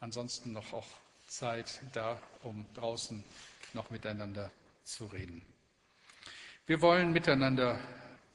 Ansonsten 0.00 0.52
noch 0.52 0.72
auch 0.72 0.86
Zeit 1.26 1.82
da, 1.92 2.18
um 2.42 2.64
draußen 2.74 3.22
noch 3.74 3.90
miteinander 3.90 4.50
zu 4.84 5.06
reden. 5.06 5.42
Wir 6.66 6.80
wollen 6.80 7.12
miteinander 7.12 7.78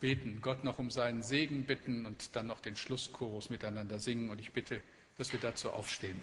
beten, 0.04 0.40
Gott 0.42 0.66
noch 0.66 0.80
um 0.80 0.92
seinen 0.92 1.24
Segen 1.24 1.64
bitten 1.64 2.06
und 2.06 2.36
dann 2.36 2.48
noch 2.48 2.60
den 2.60 2.76
Schlusschorus 2.76 3.50
miteinander 3.50 4.00
singen. 4.00 4.30
Und 4.30 4.42
ich 4.42 4.52
bitte, 4.52 4.82
dass 5.18 5.32
wir 5.32 5.40
dazu 5.40 5.72
aufstehen. 5.72 6.20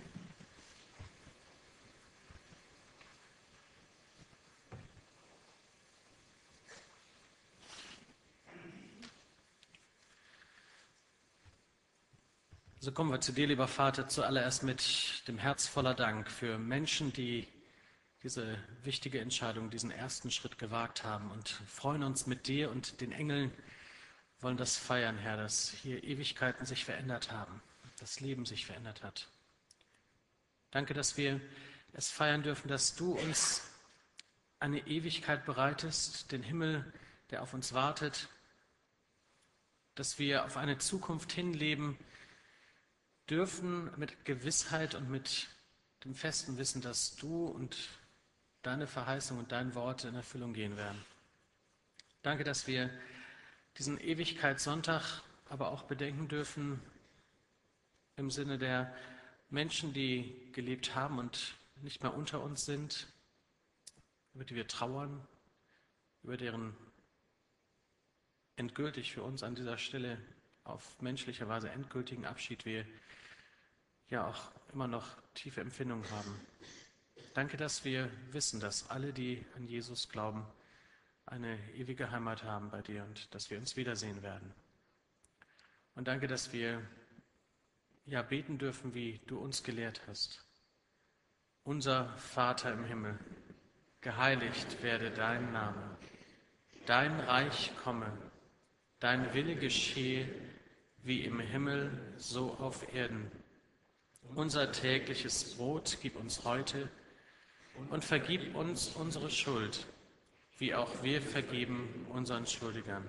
So 12.80 12.92
kommen 12.92 13.10
wir 13.10 13.22
zu 13.22 13.32
dir, 13.32 13.46
lieber 13.46 13.66
Vater, 13.66 14.08
zuallererst 14.08 14.62
mit 14.62 15.26
dem 15.26 15.38
Herz 15.38 15.66
voller 15.66 15.94
Dank 15.94 16.30
für 16.30 16.58
Menschen, 16.58 17.14
die 17.14 17.48
diese 18.22 18.58
wichtige 18.82 19.20
Entscheidung, 19.20 19.70
diesen 19.70 19.90
ersten 19.90 20.30
Schritt 20.30 20.58
gewagt 20.58 21.04
haben 21.04 21.30
und 21.30 21.48
freuen 21.48 22.02
uns 22.02 22.26
mit 22.26 22.46
dir 22.48 22.70
und 22.70 23.00
den 23.00 23.12
Engeln, 23.12 23.52
wollen 24.40 24.56
das 24.56 24.76
feiern, 24.76 25.18
Herr, 25.18 25.36
dass 25.36 25.70
hier 25.70 26.02
Ewigkeiten 26.04 26.66
sich 26.66 26.84
verändert 26.84 27.30
haben 27.30 27.62
das 28.00 28.20
Leben 28.20 28.46
sich 28.46 28.66
verändert 28.66 29.02
hat. 29.02 29.28
Danke, 30.70 30.94
dass 30.94 31.16
wir 31.16 31.40
es 31.92 32.10
feiern 32.10 32.42
dürfen, 32.42 32.68
dass 32.68 32.96
du 32.96 33.12
uns 33.12 33.62
eine 34.58 34.86
Ewigkeit 34.86 35.44
bereitest, 35.44 36.32
den 36.32 36.42
Himmel, 36.42 36.90
der 37.30 37.42
auf 37.42 37.54
uns 37.54 37.72
wartet, 37.72 38.28
dass 39.94 40.18
wir 40.18 40.44
auf 40.44 40.56
eine 40.56 40.78
Zukunft 40.78 41.32
hinleben 41.32 41.98
dürfen 43.28 43.90
mit 43.98 44.24
Gewissheit 44.24 44.94
und 44.94 45.10
mit 45.10 45.48
dem 46.04 46.14
festen 46.14 46.56
Wissen, 46.56 46.80
dass 46.80 47.16
du 47.16 47.46
und 47.46 47.76
deine 48.62 48.86
Verheißung 48.86 49.38
und 49.38 49.52
dein 49.52 49.74
Wort 49.74 50.04
in 50.04 50.14
Erfüllung 50.14 50.52
gehen 50.52 50.76
werden. 50.76 51.04
Danke, 52.22 52.44
dass 52.44 52.66
wir 52.66 52.90
diesen 53.78 53.98
Ewigkeitssonntag 53.98 55.22
aber 55.48 55.70
auch 55.70 55.84
bedenken 55.84 56.28
dürfen 56.28 56.80
im 58.16 58.30
Sinne 58.30 58.58
der 58.58 58.94
Menschen, 59.48 59.92
die 59.92 60.50
gelebt 60.52 60.94
haben 60.94 61.18
und 61.18 61.54
nicht 61.82 62.02
mehr 62.02 62.14
unter 62.14 62.42
uns 62.42 62.66
sind, 62.66 63.08
über 64.34 64.44
die 64.44 64.54
wir 64.54 64.68
trauern, 64.68 65.26
über 66.22 66.36
deren 66.36 66.76
endgültig 68.56 69.12
für 69.12 69.22
uns 69.22 69.42
an 69.42 69.54
dieser 69.54 69.78
Stelle 69.78 70.18
auf 70.64 71.00
menschliche 71.00 71.48
Weise 71.48 71.70
endgültigen 71.70 72.26
Abschied 72.26 72.64
wir 72.66 72.84
ja 74.10 74.26
auch 74.26 74.52
immer 74.72 74.86
noch 74.86 75.06
tiefe 75.34 75.62
Empfindungen 75.62 76.08
haben. 76.10 76.38
Danke, 77.32 77.56
dass 77.56 77.84
wir 77.84 78.10
wissen, 78.32 78.58
dass 78.58 78.90
alle, 78.90 79.12
die 79.12 79.44
an 79.54 79.64
Jesus 79.68 80.08
glauben, 80.08 80.44
eine 81.26 81.56
ewige 81.74 82.10
Heimat 82.10 82.42
haben 82.42 82.70
bei 82.70 82.82
dir 82.82 83.04
und 83.04 83.32
dass 83.32 83.50
wir 83.50 83.58
uns 83.58 83.76
wiedersehen 83.76 84.20
werden. 84.22 84.52
Und 85.94 86.08
danke, 86.08 86.26
dass 86.26 86.52
wir 86.52 86.82
ja 88.04 88.22
beten 88.22 88.58
dürfen, 88.58 88.94
wie 88.94 89.20
du 89.28 89.38
uns 89.38 89.62
gelehrt 89.62 90.02
hast. 90.08 90.44
Unser 91.62 92.08
Vater 92.16 92.72
im 92.72 92.84
Himmel, 92.84 93.16
geheiligt 94.00 94.82
werde 94.82 95.12
dein 95.12 95.52
Name, 95.52 95.96
dein 96.86 97.20
Reich 97.20 97.70
komme, 97.84 98.10
dein 98.98 99.32
Wille 99.34 99.54
geschehe, 99.54 100.28
wie 101.04 101.24
im 101.24 101.38
Himmel, 101.38 101.96
so 102.16 102.54
auf 102.54 102.92
Erden. 102.92 103.30
Unser 104.34 104.72
tägliches 104.72 105.56
Brot 105.56 105.98
gib 106.02 106.16
uns 106.16 106.44
heute 106.44 106.90
und 107.88 108.04
vergib 108.04 108.54
uns 108.54 108.88
unsere 108.88 109.30
Schuld, 109.30 109.86
wie 110.58 110.74
auch 110.74 111.02
wir 111.02 111.22
vergeben 111.22 112.06
unseren 112.10 112.46
Schuldigern. 112.46 113.06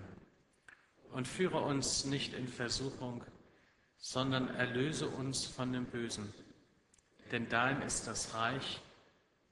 Und 1.12 1.28
führe 1.28 1.60
uns 1.60 2.06
nicht 2.06 2.34
in 2.34 2.48
Versuchung, 2.48 3.24
sondern 3.98 4.48
erlöse 4.56 5.08
uns 5.10 5.46
von 5.46 5.74
dem 5.74 5.86
Bösen. 5.86 6.34
Denn 7.32 7.50
dein 7.50 7.82
ist 7.82 8.08
das 8.08 8.34
Reich 8.34 8.82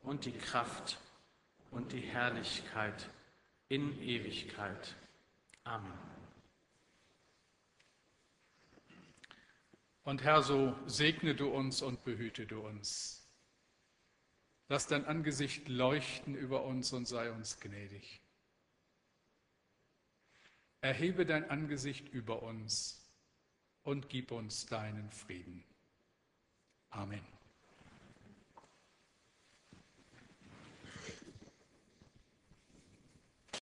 und 0.02 0.26
die 0.26 0.32
Kraft 0.32 1.00
und 1.72 1.92
die 1.92 2.02
Herrlichkeit 2.02 3.10
in 3.68 4.02
Ewigkeit. 4.02 4.96
Amen. 5.64 5.94
Und 10.04 10.24
Herr, 10.24 10.42
so 10.42 10.76
segne 10.88 11.36
du 11.36 11.50
uns 11.50 11.84
und 11.84 12.04
behüte 12.04 12.48
du 12.48 12.62
uns. 12.62 13.19
Lass 14.72 14.86
dein 14.86 15.06
Angesicht 15.06 15.68
leuchten 15.68 16.36
über 16.36 16.64
uns 16.64 16.94
und 16.94 17.08
sei 17.08 17.32
uns 17.32 17.60
gnädig. 17.60 18.22
Erhebe 20.82 21.26
dein 21.26 21.50
Angesicht 21.50 22.08
über 22.10 22.44
uns 22.44 23.04
und 23.82 24.10
gib 24.10 24.32
uns 24.32 24.68
deinen 24.68 25.12
Frieden. 25.12 25.66
Amen. 26.92 27.39